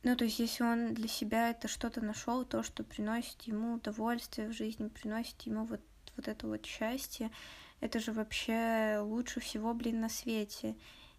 ну, 0.02 0.16
то 0.16 0.24
есть, 0.24 0.38
если 0.38 0.62
он 0.62 0.94
для 0.94 1.08
себя 1.08 1.50
это 1.50 1.68
что-то 1.68 2.00
нашел, 2.00 2.44
то, 2.44 2.62
что 2.62 2.84
приносит 2.84 3.42
ему 3.42 3.74
удовольствие 3.74 4.48
в 4.48 4.52
жизни, 4.52 4.88
приносит 4.88 5.42
ему 5.42 5.64
вот, 5.64 5.82
вот 6.16 6.26
это 6.26 6.46
вот 6.46 6.64
счастье, 6.64 7.30
это 7.80 8.00
же 8.00 8.12
вообще 8.12 8.98
лучше 9.02 9.40
всего, 9.40 9.74
блин, 9.74 10.00
на 10.00 10.08
свете. 10.08 10.76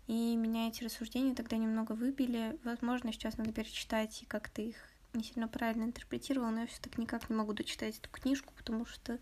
И 0.07 0.35
меня 0.35 0.67
эти 0.67 0.83
рассуждения 0.83 1.35
тогда 1.35 1.57
немного 1.57 1.93
выбили. 1.93 2.57
Возможно, 2.63 3.13
сейчас 3.13 3.37
надо 3.37 3.51
перечитать 3.51 4.23
и 4.23 4.25
как-то 4.25 4.61
их 4.61 4.75
не 5.13 5.23
сильно 5.23 5.47
правильно 5.47 5.83
интерпретировала, 5.83 6.49
но 6.49 6.61
я 6.61 6.67
все 6.67 6.81
так 6.81 6.97
никак 6.97 7.29
не 7.29 7.35
могу 7.35 7.53
дочитать 7.53 7.97
эту 7.97 8.09
книжку, 8.09 8.53
потому 8.55 8.85
что 8.85 9.19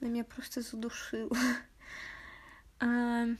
она 0.00 0.10
меня 0.10 0.24
просто 0.24 0.62
задушила. 0.62 1.36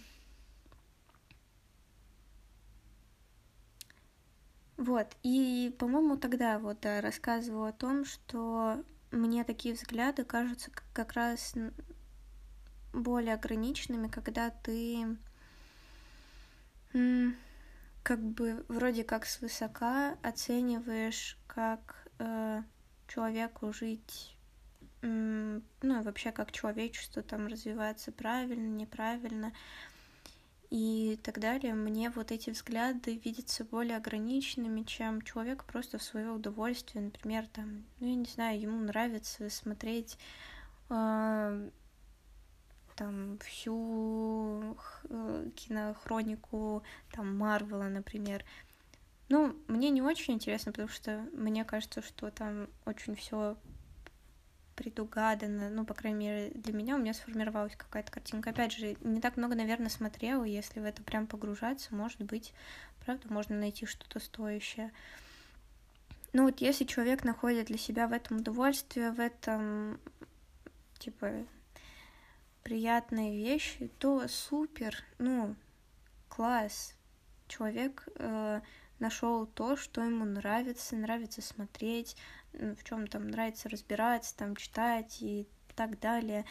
Вот, 4.79 5.09
и, 5.25 5.75
по-моему, 5.77 6.17
тогда 6.17 6.61
вот 6.61 6.81
да, 6.81 7.01
рассказывала 7.01 7.71
о 7.71 7.73
том, 7.73 8.05
что 8.05 8.83
мне 9.11 9.43
такие 9.43 9.75
взгляды 9.75 10.25
кажутся 10.25 10.71
как 10.93 11.15
раз 11.15 11.55
более 12.93 13.35
ограниченными, 13.35 14.07
когда 14.07 14.51
ты 14.51 15.19
как 18.05 18.23
бы 18.23 18.65
вроде 18.69 19.03
как 19.03 19.27
свысока 19.27 20.17
оцениваешь, 20.23 21.37
как 21.47 22.07
э, 22.21 22.63
человеку 23.09 23.73
жить, 23.73 24.37
э, 25.03 25.61
ну 25.83 26.03
вообще 26.03 26.33
как 26.33 26.53
человечество 26.53 27.23
там 27.23 27.49
развивается 27.49 28.13
правильно, 28.13 28.69
неправильно. 28.69 29.53
И 30.71 31.19
так 31.23 31.41
далее, 31.41 31.73
мне 31.75 32.11
вот 32.11 32.31
эти 32.31 32.51
взгляды 32.51 33.17
видятся 33.25 33.65
более 33.65 33.97
ограниченными, 33.97 34.83
чем 34.83 35.23
человек 35.23 35.65
просто 35.65 35.97
в 35.97 36.03
свое 36.03 36.31
удовольствие. 36.31 37.05
Например, 37.05 37.47
там, 37.47 37.85
ну, 38.01 38.09
я 38.09 38.15
не 38.15 38.27
знаю, 38.27 38.61
ему 38.61 38.79
нравится 38.79 39.49
смотреть 39.49 40.19
э, 40.91 41.71
там 42.97 43.39
всю 43.39 44.77
э, 45.05 45.51
кинохронику 45.57 46.83
там 47.13 47.39
Марвела, 47.39 47.89
например. 47.89 48.45
Ну, 49.31 49.57
мне 49.69 49.89
не 49.89 50.03
очень 50.03 50.35
интересно, 50.35 50.73
потому 50.73 50.89
что 50.89 51.27
мне 51.33 51.65
кажется, 51.65 52.03
что 52.03 52.31
там 52.31 52.69
очень 52.85 53.15
все 53.15 53.57
предугадано, 54.79 55.71
ну, 55.71 55.85
по 55.85 55.93
крайней 55.93 56.19
мере, 56.19 56.51
для 56.55 56.73
меня 56.73 56.95
у 56.95 56.99
меня 56.99 57.13
сформировалась 57.13 57.75
какая-то 57.75 58.13
картинка. 58.13 58.51
Опять 58.51 58.73
же, 58.73 58.97
не 59.01 59.21
так 59.21 59.37
много, 59.37 59.57
наверное, 59.57 59.89
смотрела, 59.89 60.45
если 60.45 60.79
в 60.79 60.85
это 60.85 61.03
прям 61.03 61.27
погружаться, 61.27 61.95
может 61.95 62.23
быть, 62.23 62.55
правда, 63.05 63.27
можно 63.29 63.57
найти 63.57 63.87
что-то 63.87 64.21
стоящее. 64.21 64.93
Ну 66.33 66.45
вот 66.45 66.61
если 66.61 66.85
человек 66.85 67.25
находит 67.25 67.67
для 67.67 67.79
себя 67.79 68.07
в 68.07 68.13
этом 68.13 68.37
удовольствие, 68.37 69.11
в 69.11 69.19
этом, 69.19 69.99
типа, 70.99 71.33
приятные 72.63 73.37
вещи, 73.37 73.91
то 73.99 74.29
супер, 74.29 75.03
ну, 75.19 75.57
класс. 76.29 76.95
Человек 77.49 78.07
э, 78.17 78.61
нашел 78.99 79.47
то, 79.47 79.77
что 79.77 80.03
ему 80.03 80.25
нравится, 80.25 80.97
нравится 80.97 81.43
смотреть, 81.43 82.17
в 82.53 82.83
чем 82.85 83.07
там 83.07 83.29
нравится 83.29 83.69
разбираться, 83.69 84.37
там 84.37 84.57
читать 84.57 85.19
и 85.21 85.47
так 85.75 86.01
далее. 86.01 86.45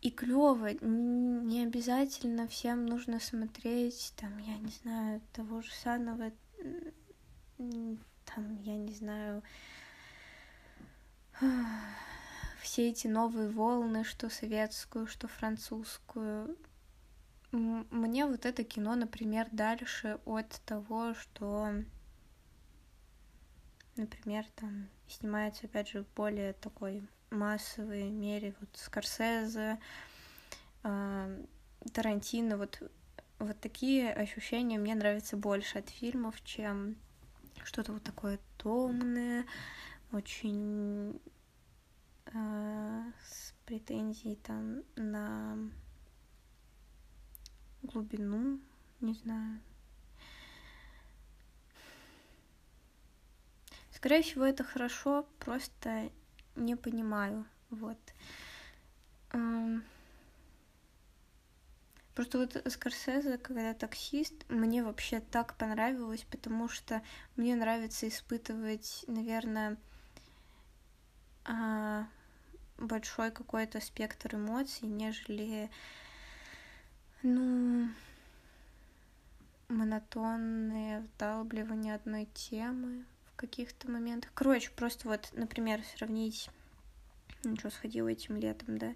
И 0.00 0.10
клево, 0.10 0.70
не 0.80 1.64
обязательно 1.64 2.46
всем 2.46 2.86
нужно 2.86 3.18
смотреть, 3.18 4.12
там, 4.16 4.38
я 4.38 4.56
не 4.58 4.70
знаю, 4.70 5.20
того 5.32 5.60
же 5.60 5.72
самого, 5.72 6.30
там, 7.56 8.62
я 8.62 8.76
не 8.76 8.94
знаю, 8.94 9.42
все 12.62 12.90
эти 12.90 13.06
новые 13.08 13.48
волны, 13.48 14.04
что 14.04 14.30
советскую, 14.30 15.06
что 15.06 15.26
французскую. 15.26 16.56
Мне 17.50 18.26
вот 18.26 18.44
это 18.44 18.62
кино, 18.62 18.94
например, 18.94 19.48
дальше 19.52 20.18
от 20.26 20.60
того, 20.66 21.14
что 21.14 21.72
например, 23.98 24.44
там 24.54 24.88
снимается, 25.08 25.66
опять 25.66 25.88
же, 25.88 26.04
более 26.16 26.52
такой 26.54 27.02
массовой 27.30 28.10
мере, 28.10 28.54
вот 28.60 28.70
Скорсезе, 28.74 29.78
э, 30.84 31.44
Тарантино, 31.92 32.56
вот, 32.56 32.82
вот 33.38 33.60
такие 33.60 34.12
ощущения 34.12 34.78
мне 34.78 34.94
нравятся 34.94 35.36
больше 35.36 35.78
от 35.78 35.90
фильмов, 35.90 36.42
чем 36.44 36.96
что-то 37.64 37.92
вот 37.92 38.02
такое 38.02 38.38
томное, 38.56 39.44
очень 40.12 41.20
э, 42.26 43.12
с 43.26 43.52
претензией 43.66 44.36
там 44.36 44.82
на 44.96 45.58
глубину, 47.92 48.60
не 49.00 49.14
знаю, 49.14 49.60
Скорее 53.98 54.22
всего, 54.22 54.44
это 54.44 54.62
хорошо, 54.62 55.26
просто 55.40 56.08
не 56.54 56.76
понимаю. 56.76 57.44
Вот. 57.70 57.98
Просто 62.14 62.38
вот 62.38 62.62
Скорсезе, 62.68 63.38
когда 63.38 63.74
таксист, 63.74 64.34
мне 64.48 64.84
вообще 64.84 65.18
так 65.18 65.56
понравилось, 65.56 66.24
потому 66.30 66.68
что 66.68 67.02
мне 67.34 67.56
нравится 67.56 68.06
испытывать, 68.06 69.04
наверное, 69.08 69.76
а, 71.44 72.06
большой 72.76 73.32
какой-то 73.32 73.80
спектр 73.80 74.36
эмоций, 74.36 74.86
нежели, 74.86 75.70
ну, 77.22 77.88
монотонные 79.68 81.00
вдалбливание 81.00 81.94
одной 81.94 82.26
темы 82.26 83.04
каких-то 83.38 83.90
моментах. 83.90 84.30
Короче, 84.34 84.70
просто 84.72 85.08
вот, 85.08 85.30
например, 85.32 85.80
сравнить, 85.96 86.50
ну 87.44 87.56
что, 87.56 87.70
сходила 87.70 88.08
этим 88.08 88.36
летом, 88.36 88.78
да, 88.78 88.94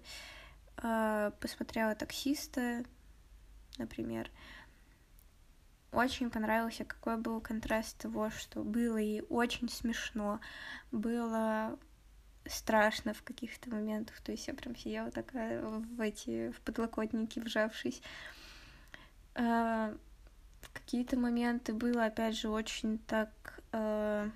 а, 0.77 1.31
посмотрела 1.39 1.95
«Таксиста», 1.95 2.83
например, 3.77 4.29
очень 5.93 6.29
понравился, 6.29 6.83
какой 6.83 7.17
был 7.17 7.39
контраст 7.39 7.97
того, 7.97 8.29
что 8.31 8.63
было 8.63 8.97
и 8.97 9.21
очень 9.29 9.69
смешно, 9.69 10.41
было 10.91 11.79
страшно 12.45 13.13
в 13.13 13.23
каких-то 13.23 13.69
моментах, 13.69 14.19
то 14.21 14.31
есть 14.31 14.47
я 14.47 14.53
прям 14.53 14.75
сидела 14.75 15.11
такая 15.11 15.61
в 15.61 16.01
эти, 16.01 16.51
в 16.51 16.61
подлокотники 16.61 17.39
вжавшись. 17.39 18.01
А, 19.35 19.95
в 20.61 20.71
какие-то 20.71 21.17
моменты 21.17 21.73
было, 21.73 22.05
опять 22.05 22.37
же, 22.37 22.49
очень 22.49 22.99
так 22.99 23.29
э, 23.71 24.29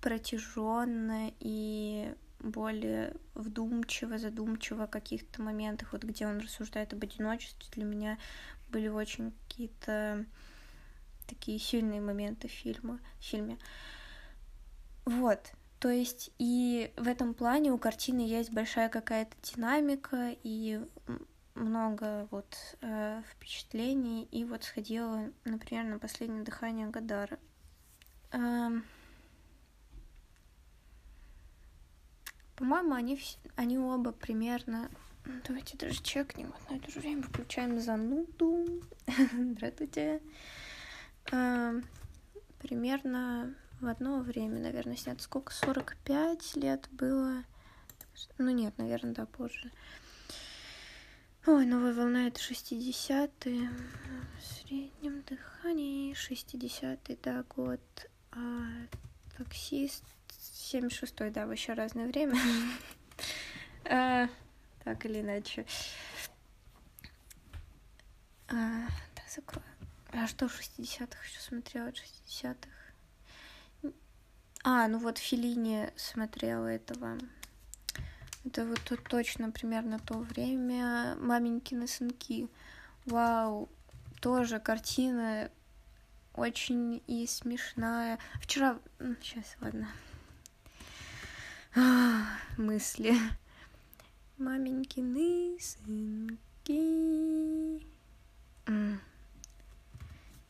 протяженно 0.00 1.30
и 1.40 2.14
более 2.40 3.14
вдумчиво, 3.34 4.18
задумчиво 4.18 4.86
в 4.86 4.90
каких-то 4.90 5.42
моментах, 5.42 5.92
вот 5.92 6.04
где 6.04 6.26
он 6.26 6.38
рассуждает 6.38 6.92
об 6.92 7.02
одиночестве, 7.02 7.68
для 7.72 7.84
меня 7.84 8.18
были 8.70 8.88
очень 8.88 9.32
какие-то 9.46 10.24
такие 11.26 11.58
сильные 11.58 12.00
моменты 12.00 12.48
фильма, 12.48 12.98
в 13.20 13.24
фильме. 13.24 13.58
Вот, 15.04 15.52
то 15.80 15.88
есть 15.88 16.30
и 16.38 16.92
в 16.98 17.08
этом 17.08 17.32
плане 17.32 17.72
у 17.72 17.78
картины 17.78 18.20
есть 18.20 18.52
большая 18.52 18.90
какая-то 18.90 19.34
динамика 19.42 20.36
и 20.42 20.78
много 21.54 22.28
вот 22.30 22.54
э, 22.82 23.22
впечатлений. 23.30 24.24
И 24.30 24.44
вот 24.44 24.64
сходила, 24.64 25.30
например, 25.44 25.84
на 25.84 25.98
последнее 25.98 26.42
дыхание 26.42 26.88
Гадара. 26.88 27.38
Эм... 28.32 28.84
По-моему, 32.56 32.92
они, 32.92 33.18
они 33.56 33.78
оба 33.78 34.12
примерно... 34.12 34.90
Давайте 35.46 35.78
даже 35.78 36.02
чекнем. 36.02 36.52
Одно 36.64 36.76
и 36.76 36.80
то 36.80 36.90
же 36.90 37.00
время 37.00 37.22
включаем 37.22 37.80
зануду. 37.80 38.82
Здравствуйте. 39.32 40.20
Эм... 41.32 41.86
Примерно 42.58 43.54
в 43.80 43.86
одно 43.86 44.20
время, 44.20 44.60
наверное, 44.60 44.96
снят. 44.96 45.20
Сколько? 45.20 45.52
45 45.52 46.56
лет 46.56 46.88
было? 46.90 47.44
Ну 48.38 48.50
нет, 48.50 48.76
наверное, 48.78 49.14
да, 49.14 49.26
позже. 49.26 49.70
Ой, 51.46 51.64
новая 51.64 51.94
волна 51.94 52.26
это 52.26 52.38
60-е. 52.38 53.70
В 54.38 54.44
среднем 54.44 55.22
дыхании 55.22 56.14
60-й, 56.14 57.18
да, 57.22 57.44
год. 57.54 57.80
А 58.32 58.38
таксист 59.38 60.04
76-й, 60.28 61.30
да, 61.30 61.46
вообще 61.46 61.72
разное 61.72 62.06
время. 62.06 62.38
а, 63.84 64.28
так 64.84 65.06
или 65.06 65.20
иначе. 65.20 65.64
А, 68.48 68.86
да, 69.16 69.22
закрою. 69.28 69.64
А 70.12 70.26
что 70.26 70.48
в 70.48 70.60
60-х 70.60 71.24
еще 71.24 71.40
смотрела? 71.40 71.88
60-х? 71.88 72.79
А, 74.62 74.88
ну 74.88 74.98
вот 74.98 75.18
Филини 75.18 75.90
смотрела 75.96 76.66
этого 76.66 77.18
это 78.44 78.64
вот 78.64 78.80
тут 78.84 79.04
точно 79.04 79.50
примерно 79.50 79.98
то 79.98 80.18
время. 80.18 81.14
Маменькины 81.16 81.86
сынки. 81.86 82.48
Вау, 83.04 83.68
тоже 84.20 84.58
картина 84.60 85.50
очень 86.34 87.02
и 87.06 87.26
смешная. 87.26 88.18
Вчера... 88.40 88.78
Сейчас, 89.20 89.56
ладно. 89.60 89.88
Мысли. 92.56 93.14
Маменькины 94.38 95.58
сынки. 95.60 96.80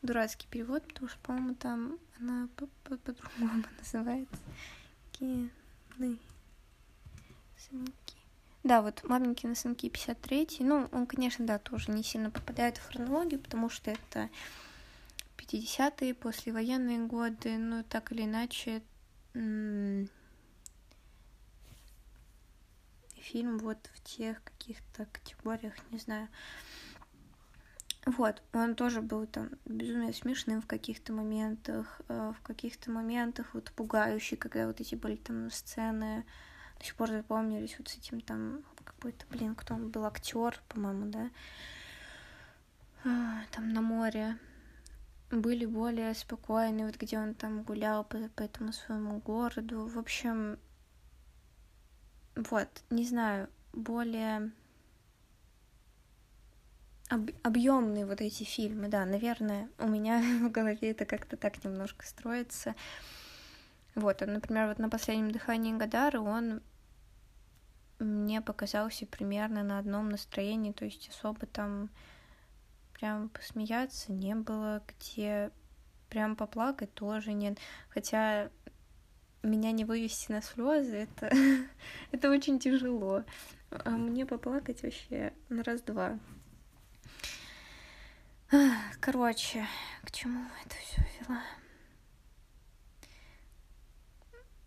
Дурацкий 0.01 0.47
перевод, 0.49 0.87
потому 0.87 1.09
что, 1.09 1.19
по-моему, 1.19 1.55
там 1.55 1.99
она 2.21 2.47
по-другому 2.83 3.63
называется. 3.79 4.37
Кины 5.11 5.49
сынки. 7.57 8.15
Да, 8.63 8.81
вот 8.81 9.03
маменькины 9.03 9.55
сынки 9.55 9.89
53 9.89 10.47
Ну, 10.59 10.87
он, 10.91 11.07
конечно, 11.07 11.45
да, 11.45 11.57
тоже 11.57 11.91
не 11.91 12.03
сильно 12.03 12.29
попадает 12.29 12.77
в 12.77 12.87
хронологию, 12.87 13.39
потому 13.39 13.69
что 13.69 13.91
это 13.91 14.29
50-е, 15.37 16.13
послевоенные 16.13 16.99
годы, 16.99 17.57
но 17.57 17.83
так 17.83 18.11
или 18.11 18.23
иначе 18.23 18.83
фильм 23.15 23.57
вот 23.59 23.89
в 23.93 24.03
тех 24.03 24.43
каких-то 24.43 25.05
категориях, 25.05 25.73
не 25.91 25.99
знаю. 25.99 26.27
Вот, 28.05 28.41
он 28.53 28.75
тоже 28.75 29.01
был 29.01 29.27
там 29.27 29.51
безумно 29.65 30.11
смешным 30.11 30.61
в 30.61 30.65
каких-то 30.65 31.13
моментах, 31.13 32.01
э, 32.07 32.33
в 32.35 32.41
каких-то 32.41 32.89
моментах 32.89 33.53
вот 33.53 33.71
пугающий, 33.75 34.37
когда 34.37 34.65
вот 34.65 34.81
эти 34.81 34.95
были 34.95 35.17
там 35.17 35.51
сцены, 35.51 36.25
до 36.79 36.85
сих 36.85 36.95
пор 36.95 37.09
запомнились 37.09 37.75
вот 37.77 37.89
с 37.89 37.97
этим 37.97 38.21
там 38.21 38.63
какой-то, 38.83 39.25
блин, 39.29 39.53
кто 39.53 39.75
он 39.75 39.89
был, 39.89 40.05
актер, 40.05 40.59
по-моему, 40.67 41.11
да, 41.11 41.29
а, 43.03 43.43
там 43.51 43.69
на 43.69 43.81
море, 43.81 44.37
были 45.29 45.65
более 45.65 46.15
спокойные, 46.15 46.87
вот 46.87 46.97
где 46.97 47.19
он 47.19 47.35
там 47.35 47.61
гулял 47.61 48.03
по, 48.03 48.17
по 48.29 48.41
этому 48.41 48.73
своему 48.73 49.19
городу. 49.19 49.85
В 49.85 49.99
общем, 49.99 50.57
вот, 52.35 52.67
не 52.89 53.05
знаю, 53.05 53.47
более 53.73 54.51
об, 57.11 57.29
объемные 57.43 58.05
вот 58.05 58.21
эти 58.21 58.43
фильмы, 58.43 58.87
да, 58.87 59.05
наверное, 59.05 59.69
у 59.77 59.87
меня 59.87 60.21
в 60.41 60.49
голове 60.49 60.91
это 60.91 61.05
как-то 61.05 61.37
так 61.37 61.63
немножко 61.63 62.05
строится. 62.07 62.73
Вот, 63.95 64.21
а, 64.21 64.25
например, 64.25 64.69
вот 64.69 64.79
на 64.79 64.89
последнем 64.89 65.31
дыхании 65.31 65.73
Гадары 65.73 66.19
он 66.19 66.61
мне 67.99 68.41
показался 68.41 69.05
примерно 69.05 69.61
на 69.61 69.77
одном 69.77 70.09
настроении, 70.09 70.71
то 70.71 70.85
есть 70.85 71.09
особо 71.09 71.45
там 71.45 71.89
прям 72.93 73.29
посмеяться 73.29 74.11
не 74.11 74.33
было, 74.33 74.81
где 74.87 75.51
прям 76.09 76.35
поплакать 76.35 76.93
тоже 76.93 77.33
нет. 77.33 77.57
Хотя 77.89 78.49
меня 79.43 79.71
не 79.71 79.83
вывести 79.83 80.31
на 80.31 80.41
слезы, 80.41 81.09
это, 81.09 81.29
это 82.11 82.31
очень 82.31 82.57
тяжело. 82.57 83.23
А 83.69 83.89
мне 83.89 84.25
поплакать 84.25 84.81
вообще 84.81 85.33
на 85.49 85.63
раз-два. 85.63 86.17
Короче, 88.99 89.65
к 90.03 90.11
чему 90.11 90.45
это 90.65 90.75
все 90.75 91.01
вела? 91.19 91.41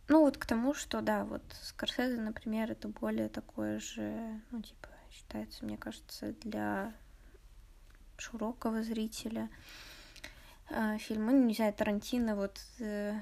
Ну 0.09 0.21
вот 0.21 0.37
к 0.37 0.47
тому, 0.47 0.75
что 0.75 1.01
да, 1.01 1.25
вот 1.25 1.43
Скорсезе, 1.63 2.21
например, 2.21 2.71
это 2.71 2.89
более 2.89 3.29
такое 3.29 3.79
же, 3.79 4.41
ну 4.51 4.63
типа 4.63 4.89
считается, 5.11 5.65
мне 5.65 5.77
кажется, 5.77 6.33
для 6.43 6.95
широкого 8.17 8.83
зрителя. 8.83 9.51
А, 10.71 10.99
фильмы, 10.99 11.33
ну, 11.33 11.45
не 11.45 11.55
знаю, 11.55 11.75
Тарантино, 11.75 12.37
вот 12.37 12.59
э, 12.79 13.21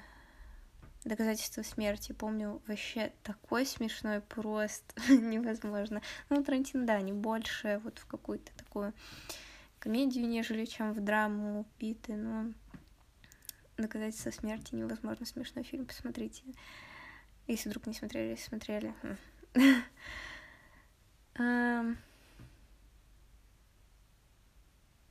Доказательство 1.04 1.62
смерти, 1.62 2.12
помню, 2.12 2.62
вообще 2.68 3.12
такой 3.24 3.66
смешной 3.66 4.20
просто 4.20 4.94
невозможно. 5.12 6.00
Ну, 6.28 6.44
Тарантино, 6.44 6.86
да, 6.86 7.00
не 7.00 7.12
больше 7.12 7.80
вот 7.82 7.98
в 7.98 8.06
какую-то 8.06 8.52
такую 8.56 8.94
комедию, 9.82 10.28
нежели 10.28 10.64
чем 10.64 10.92
в 10.92 11.00
драму 11.00 11.60
убиты, 11.60 12.14
но 12.14 12.52
Доказательство 13.76 14.30
смерти 14.30 14.74
невозможно 14.74 15.26
смешной 15.26 15.64
фильм, 15.64 15.86
посмотрите. 15.86 16.42
Если 17.48 17.68
вдруг 17.68 17.86
не 17.86 17.94
смотрели, 17.94 18.36
смотрели. 18.36 18.94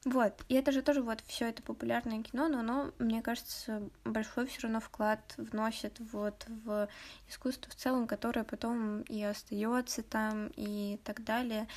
Вот, 0.04 0.44
и 0.50 0.56
это 0.56 0.72
же 0.72 0.82
тоже 0.82 1.04
вот 1.04 1.22
все 1.28 1.50
это 1.50 1.62
популярное 1.62 2.24
кино, 2.24 2.48
но 2.48 2.62
оно, 2.62 2.92
мне 2.98 3.22
кажется, 3.22 3.88
большой 4.04 4.48
все 4.48 4.64
равно 4.64 4.80
вклад 4.80 5.20
вносит 5.38 6.00
вот 6.12 6.44
в 6.48 6.90
искусство 7.30 7.72
в 7.72 7.76
целом, 7.76 8.08
которое 8.08 8.44
потом 8.44 9.04
и 9.04 9.22
остается 9.22 10.02
там 10.02 10.50
и 10.56 11.00
так 11.04 11.24
далее. 11.24 11.68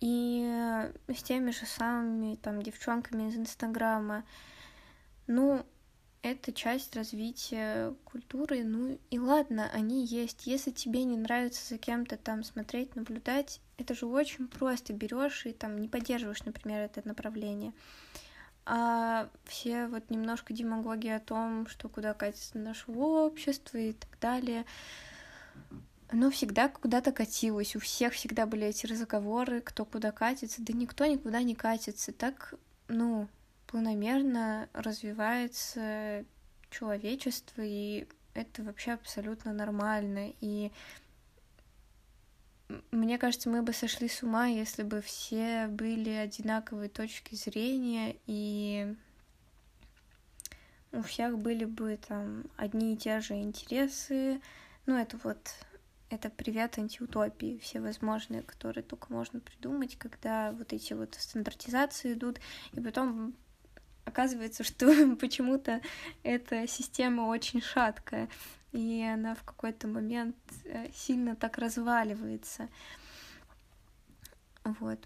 И 0.00 0.90
с 1.08 1.22
теми 1.22 1.50
же 1.50 1.66
самыми 1.66 2.36
там 2.36 2.62
девчонками 2.62 3.28
из 3.28 3.36
Инстаграма. 3.36 4.24
Ну, 5.26 5.64
это 6.22 6.52
часть 6.52 6.96
развития 6.96 7.94
культуры, 8.04 8.64
ну 8.64 8.98
и 9.10 9.18
ладно, 9.18 9.70
они 9.72 10.04
есть. 10.04 10.46
Если 10.46 10.70
тебе 10.70 11.04
не 11.04 11.16
нравится 11.16 11.66
за 11.68 11.78
кем-то 11.78 12.16
там 12.16 12.42
смотреть, 12.42 12.96
наблюдать, 12.96 13.60
это 13.78 13.94
же 13.94 14.06
очень 14.06 14.48
просто. 14.48 14.92
Берешь 14.92 15.46
и 15.46 15.52
там 15.52 15.78
не 15.78 15.88
поддерживаешь, 15.88 16.44
например, 16.44 16.80
это 16.80 17.06
направление. 17.06 17.72
А 18.64 19.28
все 19.44 19.86
вот 19.86 20.10
немножко 20.10 20.52
демагогии 20.52 21.10
о 21.10 21.20
том, 21.20 21.68
что 21.68 21.88
куда 21.88 22.12
катится 22.14 22.58
наше 22.58 22.90
общество 22.90 23.78
и 23.78 23.92
так 23.92 24.18
далее, 24.20 24.64
оно 26.08 26.30
всегда 26.30 26.68
куда-то 26.68 27.12
катилось. 27.12 27.76
У 27.76 27.80
всех 27.80 28.12
всегда 28.14 28.46
были 28.46 28.66
эти 28.66 28.86
разговоры, 28.86 29.60
кто 29.60 29.84
куда 29.84 30.12
катится. 30.12 30.62
Да 30.62 30.72
никто 30.72 31.04
никуда 31.04 31.42
не 31.42 31.54
катится. 31.54 32.12
Так, 32.12 32.54
ну, 32.88 33.28
планомерно 33.66 34.68
развивается 34.72 36.24
человечество, 36.70 37.62
и 37.62 38.06
это 38.34 38.62
вообще 38.62 38.92
абсолютно 38.92 39.52
нормально. 39.52 40.32
И 40.40 40.70
мне 42.90 43.18
кажется, 43.18 43.48
мы 43.48 43.62
бы 43.62 43.72
сошли 43.72 44.08
с 44.08 44.22
ума, 44.22 44.46
если 44.46 44.82
бы 44.82 45.00
все 45.00 45.66
были 45.68 46.10
одинаковой 46.10 46.88
точки 46.88 47.34
зрения, 47.34 48.16
и 48.26 48.94
у 50.92 51.02
всех 51.02 51.38
были 51.38 51.64
бы 51.64 51.98
там 52.08 52.44
одни 52.56 52.94
и 52.94 52.96
те 52.96 53.20
же 53.20 53.34
интересы. 53.34 54.40
Ну, 54.86 54.96
это 54.96 55.18
вот 55.22 55.38
это 56.08 56.30
привет 56.30 56.78
антиутопии, 56.78 57.58
все 57.58 57.80
возможные, 57.80 58.42
которые 58.42 58.84
только 58.84 59.12
можно 59.12 59.40
придумать, 59.40 59.96
когда 59.98 60.52
вот 60.52 60.72
эти 60.72 60.92
вот 60.92 61.14
стандартизации 61.14 62.12
идут, 62.12 62.38
и 62.72 62.80
потом 62.80 63.34
оказывается, 64.04 64.64
что 64.64 65.16
почему-то 65.20 65.80
эта 66.22 66.66
система 66.66 67.22
очень 67.22 67.60
шаткая, 67.60 68.28
и 68.72 69.02
она 69.02 69.34
в 69.34 69.42
какой-то 69.42 69.88
момент 69.88 70.36
э, 70.64 70.90
сильно 70.94 71.34
так 71.34 71.58
разваливается. 71.58 72.68
Вот. 74.64 74.98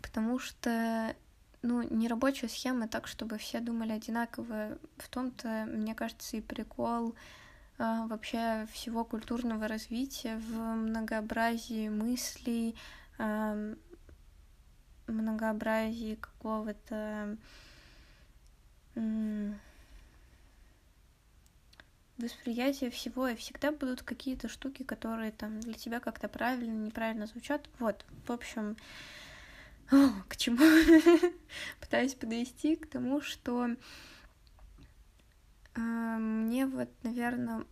Потому 0.00 0.38
что 0.38 1.14
ну, 1.62 1.82
не 1.82 2.08
рабочая 2.08 2.48
схема 2.48 2.86
так, 2.86 3.06
чтобы 3.06 3.38
все 3.38 3.60
думали 3.60 3.92
одинаково. 3.92 4.78
В 4.98 5.08
том-то, 5.08 5.66
мне 5.68 5.94
кажется, 5.94 6.36
и 6.36 6.40
прикол 6.40 7.10
а, 7.10 7.45
вообще 7.78 8.66
всего 8.72 9.04
культурного 9.04 9.68
развития 9.68 10.36
в 10.36 10.54
многообразии 10.54 11.88
мыслей, 11.88 12.74
а, 13.18 13.74
многообразии 15.06 16.16
какого-то 16.16 17.36
восприятие 22.18 22.90
всего, 22.90 23.28
и 23.28 23.36
всегда 23.36 23.72
будут 23.72 24.02
какие-то 24.02 24.48
штуки, 24.48 24.82
которые 24.82 25.32
там 25.32 25.60
для 25.60 25.74
тебя 25.74 26.00
как-то 26.00 26.28
правильно, 26.28 26.86
неправильно 26.86 27.26
звучат. 27.26 27.68
Вот, 27.78 28.04
в 28.26 28.32
общем, 28.32 28.76
о, 29.90 30.08
к 30.28 30.36
чему 30.36 30.58
пытаюсь 31.80 32.14
подвести, 32.14 32.76
к 32.76 32.86
тому, 32.86 33.20
что 33.20 33.68
вот, 36.70 36.88
наверное, 37.02 37.64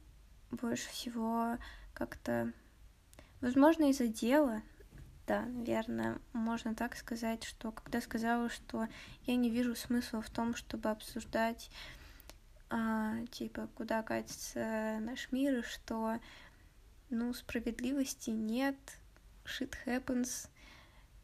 больше 0.51 0.89
всего 0.89 1.59
как-то, 1.93 2.53
возможно, 3.41 3.91
из-за 3.91 4.09
дела, 4.09 4.63
да, 5.27 5.43
наверное, 5.47 6.19
можно 6.33 6.75
так 6.75 6.97
сказать, 6.97 7.45
что 7.45 7.73
когда 7.73 8.01
сказала, 8.01 8.49
что 8.51 8.89
я 9.25 9.37
не 9.37 9.51
вижу 9.51 9.75
смысла 9.75 10.21
в 10.21 10.31
том, 10.31 10.55
чтобы 10.55 10.91
обсуждать, 10.91 11.71
а, 12.69 13.25
типа, 13.31 13.69
куда 13.75 14.03
катится 14.03 14.99
наш 15.01 15.33
мир, 15.33 15.59
и 15.59 15.63
что, 15.63 16.19
ну, 17.09 17.33
справедливости 17.33 18.31
нет, 18.31 18.77
shit 19.45 19.75
happens, 19.87 20.49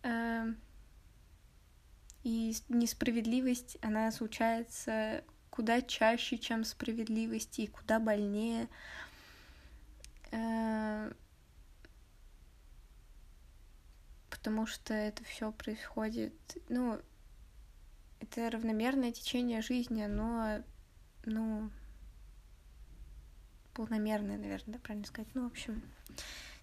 а, 0.02 0.46
и 2.22 2.54
несправедливость, 2.68 3.78
она 3.82 4.10
случается 4.12 5.24
куда 5.50 5.82
чаще, 5.82 6.38
чем 6.38 6.64
справедливость, 6.64 7.58
и 7.58 7.66
куда 7.66 7.98
больнее. 7.98 8.68
А, 10.32 11.12
потому 14.30 14.66
что 14.66 14.94
это 14.94 15.22
все 15.24 15.52
происходит, 15.52 16.34
ну, 16.68 17.00
это 18.20 18.50
равномерное 18.50 19.12
течение 19.12 19.60
жизни, 19.60 20.02
оно, 20.02 20.62
ну, 21.24 21.70
полномерное, 23.74 24.38
наверное, 24.38 24.74
да, 24.74 24.78
правильно 24.78 25.06
сказать. 25.06 25.28
Ну, 25.34 25.44
в 25.44 25.52
общем, 25.52 25.82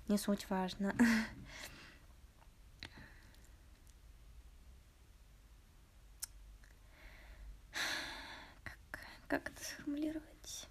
не 0.08 0.18
суть 0.18 0.50
важно. 0.50 0.96
Как, 9.28 9.50
это 9.50 9.64
сформулировать? 9.64 10.68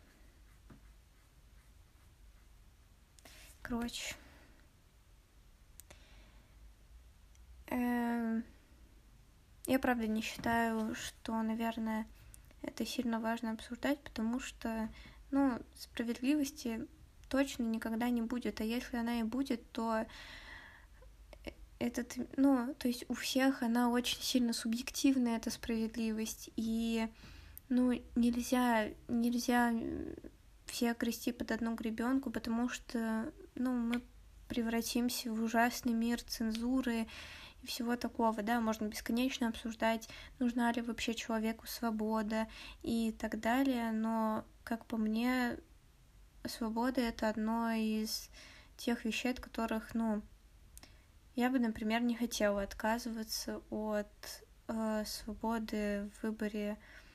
Короче. 3.61 4.15
Эм, 7.67 8.45
я 9.67 9.79
правда 9.79 10.07
не 10.07 10.23
считаю, 10.23 10.95
что, 10.95 11.43
наверное, 11.43 12.07
это 12.63 12.87
сильно 12.87 13.21
важно 13.21 13.53
обсуждать, 13.53 14.01
потому 14.01 14.41
что, 14.41 14.89
ну, 15.31 15.61
справедливости 15.75 16.87
точно 17.29 17.65
никогда 17.65 18.09
не 18.09 18.23
будет, 18.23 18.61
а 18.61 18.65
если 18.65 18.97
она 18.97 19.21
и 19.21 19.25
будет, 19.25 19.71
то 19.73 20.07
этот, 21.79 22.17
ну, 22.37 22.75
то 22.79 22.89
есть 22.89 23.05
у 23.09 23.15
всех 23.15 23.63
она 23.63 23.91
очень 23.91 24.21
сильно 24.23 24.53
субъективная, 24.53 25.37
эта 25.37 25.51
справедливость, 25.51 26.51
и, 26.57 27.09
ну, 27.69 27.93
нельзя, 28.15 28.89
нельзя 29.09 29.73
все 30.67 30.95
грести 30.95 31.33
под 31.33 31.53
одну 31.53 31.75
гребенку, 31.75 32.31
потому 32.31 32.69
что, 32.69 33.33
ну, 33.55 33.73
мы 33.73 34.03
превратимся 34.49 35.33
в 35.33 35.43
ужасный 35.43 35.93
мир 35.93 36.23
цензуры 36.23 37.07
и 37.63 37.67
всего 37.67 37.97
такого, 37.97 38.43
да, 38.43 38.61
можно 38.61 38.87
бесконечно 38.87 39.49
обсуждать, 39.49 40.09
нужна 40.39 40.71
ли 40.73 40.83
вообще 40.83 41.15
человеку 41.15 41.67
свобода 41.67 42.47
и 42.83 43.13
так 43.19 43.41
далее, 43.41 43.91
но, 43.93 44.45
как 44.63 44.87
по 44.87 44.97
мне, 44.97 45.59
свобода— 46.45 47.01
это 47.03 47.29
одно 47.29 47.73
из 47.73 48.31
тех 48.77 49.05
вещей, 49.05 49.33
от 49.33 49.41
которых, 49.41 49.95
ну, 49.95 50.23
я 51.35 51.51
бы, 51.51 51.59
например, 51.59 52.03
не 52.03 52.15
хотела 52.15 52.63
отказываться 52.63 53.61
от 53.71 54.45
э, 54.69 55.05
свободы 55.07 56.11
в 56.15 56.23
выборе 56.23 56.79
э, 56.79 57.06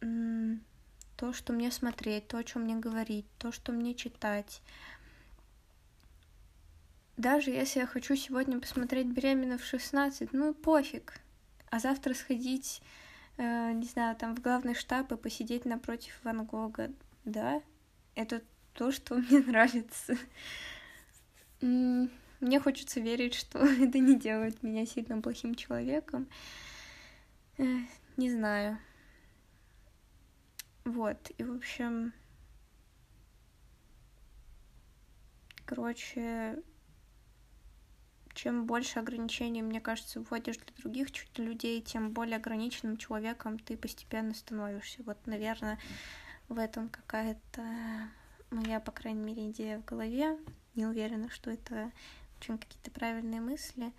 то, 0.00 1.32
что 1.32 1.52
мне 1.52 1.70
смотреть, 1.70 2.28
то, 2.28 2.38
о 2.38 2.44
чем 2.44 2.62
мне 2.62 2.76
говорить, 2.76 3.26
то, 3.38 3.52
что 3.52 3.72
мне 3.72 3.94
читать. 3.94 4.62
Даже 7.16 7.50
если 7.50 7.80
я 7.80 7.86
хочу 7.86 8.16
сегодня 8.16 8.58
посмотреть 8.58 9.06
«Беременна 9.06 9.58
в 9.58 9.62
16», 9.62 10.30
ну 10.32 10.54
пофиг. 10.54 11.20
А 11.68 11.78
завтра 11.78 12.14
сходить, 12.14 12.80
э, 13.36 13.72
не 13.72 13.84
знаю, 13.84 14.16
там 14.16 14.34
в 14.34 14.40
главный 14.40 14.74
штаб 14.74 15.12
и 15.12 15.16
посидеть 15.16 15.66
напротив 15.66 16.18
Ван 16.24 16.46
Гога, 16.46 16.90
да, 17.26 17.60
это 18.14 18.42
то, 18.72 18.90
что 18.90 19.16
мне 19.16 19.40
нравится. 19.46 20.16
Мне 21.60 22.60
хочется 22.60 23.00
верить, 23.00 23.34
что 23.34 23.58
это 23.82 23.98
не 23.98 24.18
делает 24.18 24.62
меня 24.62 24.86
сильно 24.86 25.20
плохим 25.20 25.54
человеком. 25.54 26.26
Не 27.58 28.30
знаю. 28.30 28.78
Вот, 30.84 31.30
и 31.38 31.44
в 31.44 31.54
общем... 31.56 32.12
Короче, 35.66 36.60
чем 38.34 38.66
больше 38.66 38.98
ограничений, 38.98 39.62
мне 39.62 39.80
кажется, 39.80 40.20
вводишь 40.20 40.56
для 40.56 40.74
других 40.78 41.08
людей, 41.36 41.80
тем 41.80 42.12
более 42.12 42.38
ограниченным 42.38 42.96
человеком 42.96 43.58
ты 43.58 43.76
постепенно 43.76 44.34
становишься. 44.34 45.02
Вот, 45.04 45.24
наверное, 45.26 45.78
в 46.48 46.58
этом 46.58 46.88
какая-то 46.88 47.62
моя, 48.50 48.80
по 48.80 48.92
крайней 48.92 49.20
мере, 49.22 49.50
идея 49.50 49.78
в 49.78 49.84
голове. 49.84 50.38
Не 50.74 50.86
уверена, 50.86 51.30
что 51.30 51.50
это 51.50 51.92
очень 52.40 52.58
какие-то 52.58 52.90
правильные 52.90 53.40
мысли. 53.40 53.92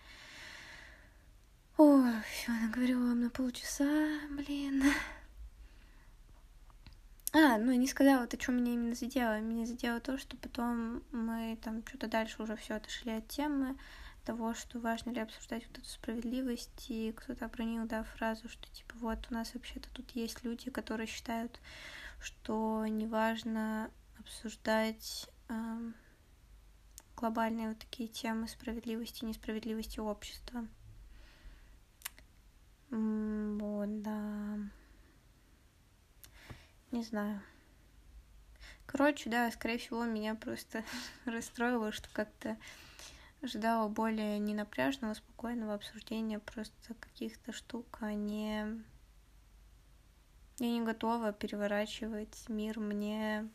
Ой, 1.77 2.11
все, 2.29 2.51
наговорила 2.51 2.99
вам 2.99 3.21
на 3.21 3.29
полчаса, 3.29 4.19
блин. 4.29 4.83
А, 7.33 7.57
ну, 7.57 7.71
не 7.73 7.87
сказала, 7.87 8.21
вот 8.21 8.33
о 8.33 8.37
чем 8.37 8.57
меня 8.57 8.73
именно 8.73 8.93
задело. 8.93 9.39
Меня 9.39 9.65
задело 9.65 10.01
то, 10.01 10.17
что 10.17 10.35
потом 10.35 11.01
мы 11.11 11.57
там 11.63 11.85
что-то 11.87 12.07
дальше 12.07 12.43
уже 12.43 12.57
все 12.57 12.75
отошли 12.75 13.13
от 13.13 13.27
темы 13.29 13.77
того, 14.25 14.53
что 14.53 14.79
важно 14.79 15.11
ли 15.11 15.21
обсуждать 15.21 15.65
вот 15.67 15.79
эту 15.79 15.87
справедливость, 15.87 16.89
и 16.89 17.13
кто-то 17.13 17.45
обронил, 17.45 17.85
да, 17.85 18.03
фразу, 18.03 18.49
что 18.49 18.69
типа 18.71 18.95
вот 18.99 19.27
у 19.31 19.33
нас 19.33 19.53
вообще-то 19.53 19.89
тут 19.93 20.11
есть 20.11 20.43
люди, 20.43 20.69
которые 20.69 21.07
считают, 21.07 21.59
что 22.19 22.85
неважно 22.85 23.89
обсуждать 24.19 25.29
эм, 25.47 25.95
глобальные 27.15 27.69
вот 27.69 27.79
такие 27.79 28.09
темы 28.09 28.47
справедливости 28.47 29.23
и 29.23 29.27
несправедливости 29.27 29.99
общества. 29.99 30.67
Вот, 32.89 34.01
да. 34.01 34.57
Не 36.91 37.03
знаю. 37.03 37.41
Короче, 38.85 39.29
да, 39.29 39.49
скорее 39.51 39.77
всего, 39.77 40.03
меня 40.03 40.35
просто 40.35 40.83
расстроило, 41.25 41.91
что 41.91 42.09
как-то 42.11 42.57
ожидала 43.41 43.87
более 43.87 44.37
ненапряжного, 44.39 45.13
спокойного 45.13 45.73
обсуждения 45.73 46.39
просто 46.39 46.93
каких-то 46.95 47.53
штук, 47.53 47.97
а 48.01 48.13
не... 48.13 48.83
Я 50.59 50.69
не 50.69 50.81
готова 50.81 51.33
переворачивать 51.33 52.47
мир. 52.49 52.79
Мне, 52.79 53.49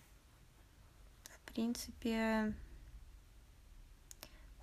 в 1.24 1.52
принципе, 1.52 2.54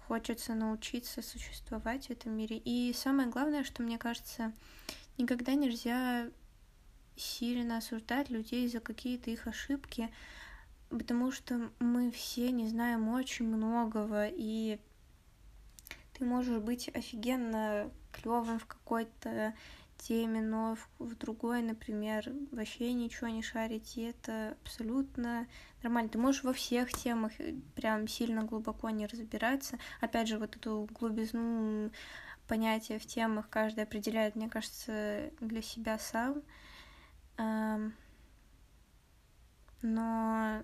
хочется 0.08 0.54
научиться 0.54 1.22
существовать 1.22 2.08
в 2.08 2.10
этом 2.10 2.36
мире. 2.36 2.58
И 2.58 2.92
самое 2.94 3.30
главное, 3.30 3.64
что 3.64 3.82
мне 3.82 3.98
кажется, 3.98 4.52
никогда 5.18 5.54
нельзя 5.54 6.28
сильно 7.16 7.78
осуждать 7.78 8.30
людей 8.30 8.68
за 8.68 8.80
какие-то 8.80 9.32
их 9.32 9.48
ошибки, 9.48 10.10
потому 10.90 11.32
что 11.32 11.70
мы 11.80 12.12
все 12.12 12.52
не 12.52 12.68
знаем 12.68 13.10
очень 13.10 13.46
многого, 13.46 14.28
и 14.28 14.80
ты 16.14 16.26
можешь 16.26 16.60
быть 16.60 16.90
офигенно 16.94 17.90
клевым 18.12 18.60
в 18.60 18.66
какой-то 18.66 19.54
теме, 19.98 20.42
но 20.42 20.76
в, 21.00 21.16
другой, 21.16 21.62
например, 21.62 22.32
вообще 22.52 22.92
ничего 22.94 23.28
не 23.28 23.42
шарить, 23.42 23.98
и 23.98 24.02
это 24.02 24.58
абсолютно 24.64 25.48
нормально. 25.82 26.10
Ты 26.10 26.18
можешь 26.18 26.44
во 26.44 26.54
всех 26.54 26.92
темах 26.92 27.32
э, 27.40 27.56
прям 27.76 28.08
сильно 28.08 28.44
глубоко 28.44 28.90
не 28.90 29.08
разбираться. 29.08 29.78
Опять 30.02 30.28
же, 30.28 30.38
вот 30.38 30.56
эту 30.56 30.90
глубизну 30.92 31.92
понятия 32.48 33.00
в 33.00 33.06
темах 33.06 33.48
каждый 33.50 33.86
определяет, 33.86 34.36
мне 34.36 34.50
кажется, 34.50 35.32
для 35.40 35.62
себя 35.62 35.98
сам. 36.00 36.42
Но 39.82 40.64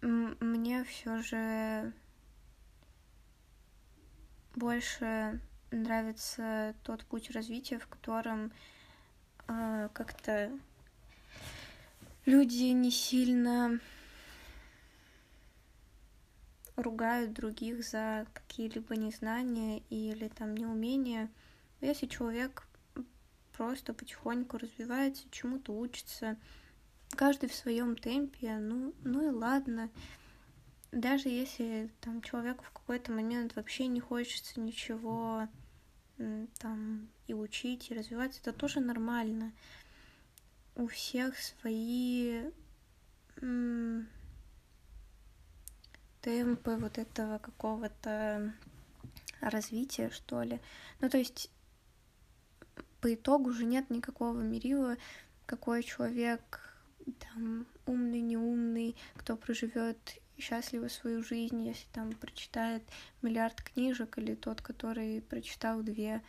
мне 0.00 0.84
все 0.84 1.20
же 1.22 1.92
больше 4.54 5.40
нравится 5.70 6.74
тот 6.84 7.04
путь 7.04 7.30
развития, 7.30 7.78
в 7.78 7.86
котором 7.88 8.52
э, 9.48 9.88
как-то 9.92 10.52
люди 12.26 12.72
не 12.72 12.90
сильно 12.90 13.80
ругают 16.78 17.32
других 17.32 17.84
за 17.84 18.26
какие-либо 18.32 18.96
незнания 18.96 19.82
или 19.90 20.28
там 20.28 20.56
неумения. 20.56 21.28
Если 21.80 22.06
человек 22.06 22.66
просто 23.52 23.92
потихоньку 23.92 24.58
развивается, 24.58 25.28
чему-то 25.30 25.76
учится, 25.76 26.36
каждый 27.10 27.48
в 27.48 27.54
своем 27.54 27.96
темпе, 27.96 28.58
ну, 28.58 28.94
ну 29.02 29.28
и 29.28 29.30
ладно. 29.30 29.90
Даже 30.92 31.28
если 31.28 31.90
там 32.00 32.22
человеку 32.22 32.64
в 32.64 32.70
какой-то 32.70 33.12
момент 33.12 33.56
вообще 33.56 33.88
не 33.88 34.00
хочется 34.00 34.60
ничего 34.60 35.48
там 36.58 37.08
и 37.26 37.34
учить, 37.34 37.90
и 37.90 37.94
развиваться, 37.94 38.40
это 38.40 38.52
тоже 38.52 38.80
нормально. 38.80 39.52
У 40.76 40.86
всех 40.86 41.36
свои 41.38 42.44
темпы 46.28 46.76
вот 46.76 46.98
этого 46.98 47.38
какого-то 47.38 48.52
развития, 49.40 50.10
что 50.10 50.42
ли. 50.42 50.60
Ну, 51.00 51.08
то 51.08 51.16
есть 51.16 51.50
по 53.00 53.14
итогу 53.14 53.48
уже 53.48 53.64
нет 53.64 53.88
никакого 53.88 54.38
мерила, 54.38 54.98
какой 55.46 55.82
человек 55.82 56.60
там 57.20 57.66
умный, 57.86 58.20
неумный, 58.20 58.94
кто 59.14 59.38
проживет 59.38 59.96
счастливо 60.36 60.88
свою 60.88 61.22
жизнь, 61.22 61.66
если 61.66 61.86
там 61.94 62.12
прочитает 62.12 62.82
миллиард 63.22 63.62
книжек, 63.62 64.18
или 64.18 64.34
тот, 64.34 64.60
который 64.60 65.22
прочитал 65.22 65.82
две. 65.82 66.20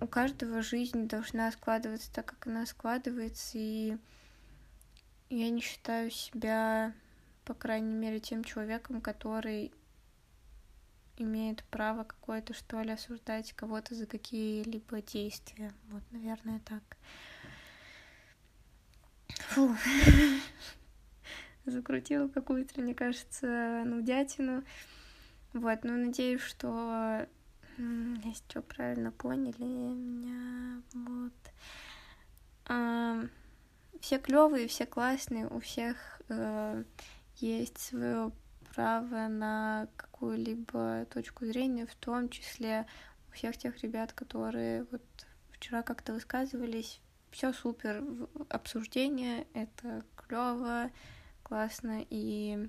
У 0.00 0.06
каждого 0.06 0.62
жизнь 0.62 1.06
должна 1.06 1.52
складываться 1.52 2.10
так, 2.14 2.24
как 2.24 2.46
она 2.46 2.64
складывается, 2.64 3.58
и 3.58 3.98
я 5.36 5.50
не 5.50 5.60
считаю 5.60 6.10
себя, 6.10 6.92
по 7.44 7.54
крайней 7.54 7.94
мере, 7.94 8.20
тем 8.20 8.44
человеком, 8.44 9.00
который 9.00 9.72
имеет 11.16 11.64
право 11.64 12.04
какое-то, 12.04 12.54
что 12.54 12.80
ли, 12.82 12.90
осуждать 12.90 13.52
кого-то 13.52 13.94
за 13.94 14.06
какие-либо 14.06 15.02
действия. 15.02 15.72
Вот, 15.88 16.02
наверное, 16.10 16.60
так. 16.60 16.82
Фу. 19.48 19.74
Закрутила 21.64 22.28
какую-то, 22.28 22.80
мне 22.80 22.94
кажется, 22.94 23.84
нудятину. 23.86 24.64
Вот, 25.52 25.84
ну, 25.84 25.96
надеюсь, 25.96 26.40
что 26.40 27.26
если 27.78 28.44
что, 28.48 28.62
правильно 28.62 29.12
поняли 29.12 29.64
меня. 29.64 30.82
Вот. 30.92 31.32
Все 34.02 34.18
клевые, 34.18 34.66
все 34.66 34.84
классные, 34.84 35.46
у 35.46 35.60
всех 35.60 36.20
э, 36.28 36.82
есть 37.36 37.78
свое 37.78 38.32
право 38.74 39.28
на 39.28 39.86
какую-либо 39.96 41.06
точку 41.08 41.46
зрения, 41.46 41.86
в 41.86 41.94
том 41.94 42.28
числе 42.28 42.88
у 43.28 43.32
всех 43.32 43.56
тех 43.56 43.80
ребят, 43.80 44.12
которые 44.12 44.88
вот 44.90 45.04
вчера 45.52 45.82
как-то 45.84 46.14
высказывались. 46.14 47.00
Все 47.30 47.52
супер, 47.52 48.02
обсуждение, 48.48 49.46
это 49.54 50.04
клево, 50.16 50.90
классно, 51.44 52.04
и 52.10 52.68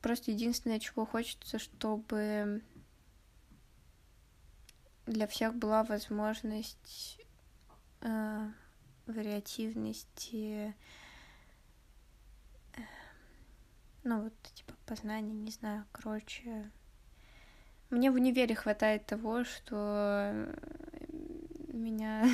просто 0.00 0.30
единственное, 0.30 0.80
чего 0.80 1.04
хочется, 1.04 1.58
чтобы 1.58 2.62
для 5.04 5.26
всех 5.26 5.54
была 5.54 5.84
возможность 5.84 7.20
э, 8.00 8.48
вариативности, 9.12 10.74
э, 12.76 12.80
ну 14.04 14.22
вот, 14.22 14.32
типа, 14.54 14.74
познания, 14.86 15.32
не 15.32 15.50
знаю, 15.50 15.84
короче. 15.92 16.70
Мне 17.90 18.10
в 18.10 18.14
универе 18.14 18.54
хватает 18.54 19.06
того, 19.06 19.44
что 19.44 20.48
меня 21.68 22.24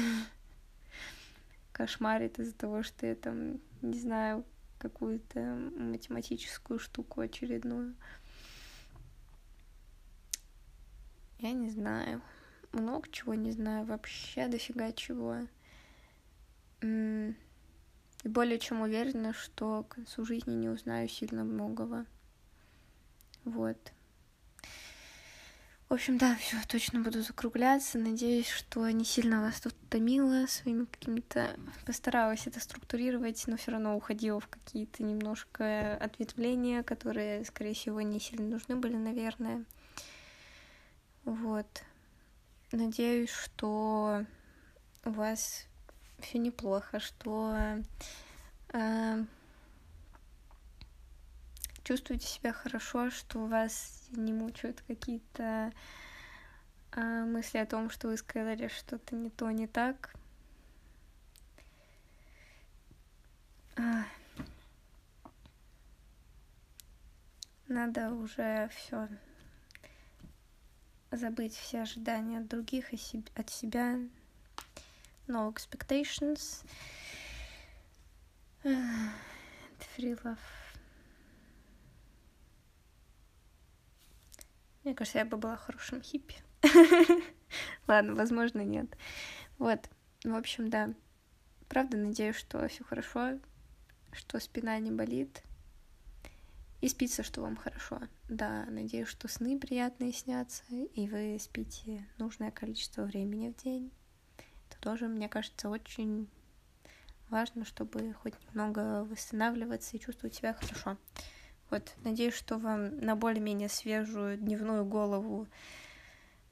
кошмарит 1.73 2.39
из-за 2.39 2.55
того, 2.55 2.83
что 2.83 3.07
я 3.07 3.15
там, 3.15 3.61
не 3.83 3.99
знаю, 3.99 4.45
какую-то 4.79 5.41
математическую 5.77 6.79
штуку 6.79 7.21
очередную. 7.21 7.95
Я 11.39 11.53
не 11.53 11.71
знаю 11.71 12.23
много 12.77 13.09
чего 13.11 13.35
не 13.35 13.51
знаю, 13.51 13.85
вообще 13.85 14.49
дофига 14.49 14.93
чего. 14.93 15.39
И 18.25 18.29
более 18.29 18.59
чем 18.59 18.81
уверена, 18.81 19.33
что 19.33 19.85
к 19.85 19.95
концу 19.95 20.25
жизни 20.25 20.55
не 20.55 20.69
узнаю 20.69 21.09
сильно 21.09 21.45
многого. 21.45 22.07
Вот. 23.45 23.93
В 25.89 25.95
общем, 25.95 26.19
да, 26.19 26.35
все, 26.35 26.57
точно 26.67 27.01
буду 27.01 27.23
закругляться. 27.23 27.99
Надеюсь, 27.99 28.49
что 28.49 28.91
не 28.91 29.05
сильно 29.05 29.41
вас 29.41 29.61
тут 29.61 29.75
томило 29.89 30.47
своими 30.49 30.85
какими-то... 30.87 31.49
Постаралась 31.85 32.49
это 32.49 32.59
структурировать, 32.59 33.45
но 33.47 33.57
все 33.57 33.71
равно 33.71 33.97
уходила 33.97 34.41
в 34.41 34.49
какие-то 34.49 35.05
немножко 35.05 35.97
ответвления, 35.99 36.83
которые, 36.83 37.45
скорее 37.45 37.75
всего, 37.75 38.01
не 38.01 38.19
сильно 38.19 38.49
нужны 38.49 38.75
были, 38.75 38.97
наверное. 38.97 39.65
Вот. 41.25 41.85
Надеюсь, 42.73 43.31
что 43.31 44.27
у 45.05 45.11
вас 45.11 45.67
все 46.19 46.39
неплохо, 46.39 47.01
что 47.01 47.55
э, 48.73 49.25
чувствуете 51.85 52.27
себя 52.27 52.53
хорошо, 52.53 53.11
что 53.11 53.47
вас 53.47 54.09
не 54.11 54.33
мучают 54.33 54.83
какие-то 54.87 55.73
э, 56.93 57.25
мысли 57.25 57.59
о 57.59 57.67
том, 57.67 57.91
что 57.91 58.09
вы 58.09 58.17
сказали 58.17 58.69
что-то 58.69 59.15
не 59.15 59.31
то, 59.31 59.51
не 59.51 59.67
так. 59.67 60.15
Надо 67.69 68.11
уже 68.13 68.69
все 68.75 69.09
забыть 71.11 71.55
все 71.55 71.83
ожидания 71.83 72.41
других 72.41 72.93
и 72.93 73.25
от 73.35 73.51
себя. 73.51 73.99
No 75.29 75.53
expectations. 75.53 76.65
Free 78.65 80.19
love. 80.23 80.39
Мне 84.85 84.95
кажется, 84.95 85.19
я 85.19 85.25
бы 85.25 85.37
была 85.37 85.57
хорошим 85.57 86.01
хиппи. 86.01 86.37
Ладно, 87.89 88.15
возможно, 88.15 88.61
нет. 88.61 88.97
Вот, 89.59 89.89
в 90.23 90.35
общем, 90.35 90.71
да. 90.71 90.95
Правда, 91.69 91.97
надеюсь, 91.97 92.37
что 92.37 92.69
все 92.69 92.85
хорошо, 92.85 93.41
что 94.13 94.39
спина 94.39 94.79
не 94.79 94.93
болит, 94.93 95.43
и 96.81 96.89
спится, 96.89 97.25
что 97.25 97.41
вам 97.41 97.57
хорошо. 97.57 98.01
Да, 98.29 98.65
надеюсь, 98.67 99.09
что 99.09 99.27
сны 99.27 99.59
приятные 99.59 100.13
снятся, 100.13 100.63
и 100.71 101.09
вы 101.09 101.37
спите 101.41 102.07
нужное 102.19 102.53
количество 102.53 103.03
времени 103.03 103.49
в 103.49 103.57
день. 103.63 103.91
Тоже, 104.87 105.09
мне 105.09 105.29
кажется, 105.29 105.69
очень 105.69 106.29
важно, 107.29 107.65
чтобы 107.65 108.15
хоть 108.23 108.35
немного 108.47 109.03
восстанавливаться 109.03 109.97
и 109.97 109.99
чувствовать 109.99 110.37
себя 110.37 110.55
хорошо. 110.55 110.97
Вот, 111.71 111.93
надеюсь, 112.05 112.35
что 112.35 112.57
вам 112.57 113.01
на 113.01 113.17
более-менее 113.17 113.69
свежую 113.69 114.39
дневную 114.39 114.85
голову 114.85 115.49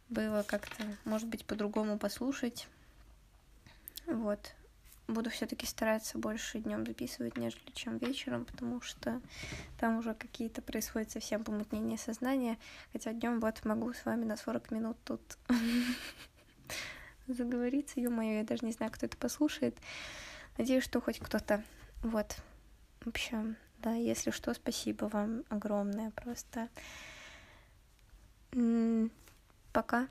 было 0.08 0.42
как-то, 0.42 0.82
может 1.04 1.28
быть, 1.28 1.46
по-другому 1.46 1.96
послушать. 1.96 2.66
Вот 4.06 4.56
буду 5.06 5.30
все-таки 5.30 5.64
стараться 5.64 6.18
больше 6.18 6.58
днем 6.58 6.84
записывать, 6.84 7.36
нежели 7.36 7.70
чем 7.72 7.98
вечером, 7.98 8.46
потому 8.46 8.80
что 8.80 9.20
там 9.78 9.98
уже 9.98 10.12
какие-то 10.12 10.60
происходят 10.60 11.12
совсем 11.12 11.44
помутнения 11.44 11.98
сознания. 11.98 12.58
Хотя 12.92 13.12
днем 13.12 13.38
вот 13.38 13.64
могу 13.64 13.92
с 13.92 14.04
вами 14.04 14.24
на 14.24 14.36
40 14.36 14.72
минут 14.72 14.96
тут 15.04 15.22
заговориться. 17.28 18.00
Ё-моё, 18.00 18.38
я 18.38 18.44
даже 18.44 18.64
не 18.64 18.72
знаю, 18.72 18.92
кто 18.92 19.06
это 19.06 19.16
послушает. 19.16 19.76
Надеюсь, 20.58 20.84
что 20.84 21.00
хоть 21.00 21.18
кто-то. 21.18 21.62
Вот. 22.02 22.36
В 23.00 23.08
общем, 23.08 23.56
да, 23.78 23.92
если 23.94 24.30
что, 24.30 24.54
спасибо 24.54 25.06
вам 25.06 25.44
огромное 25.50 26.10
просто. 26.10 26.68
Пока. 29.72 30.08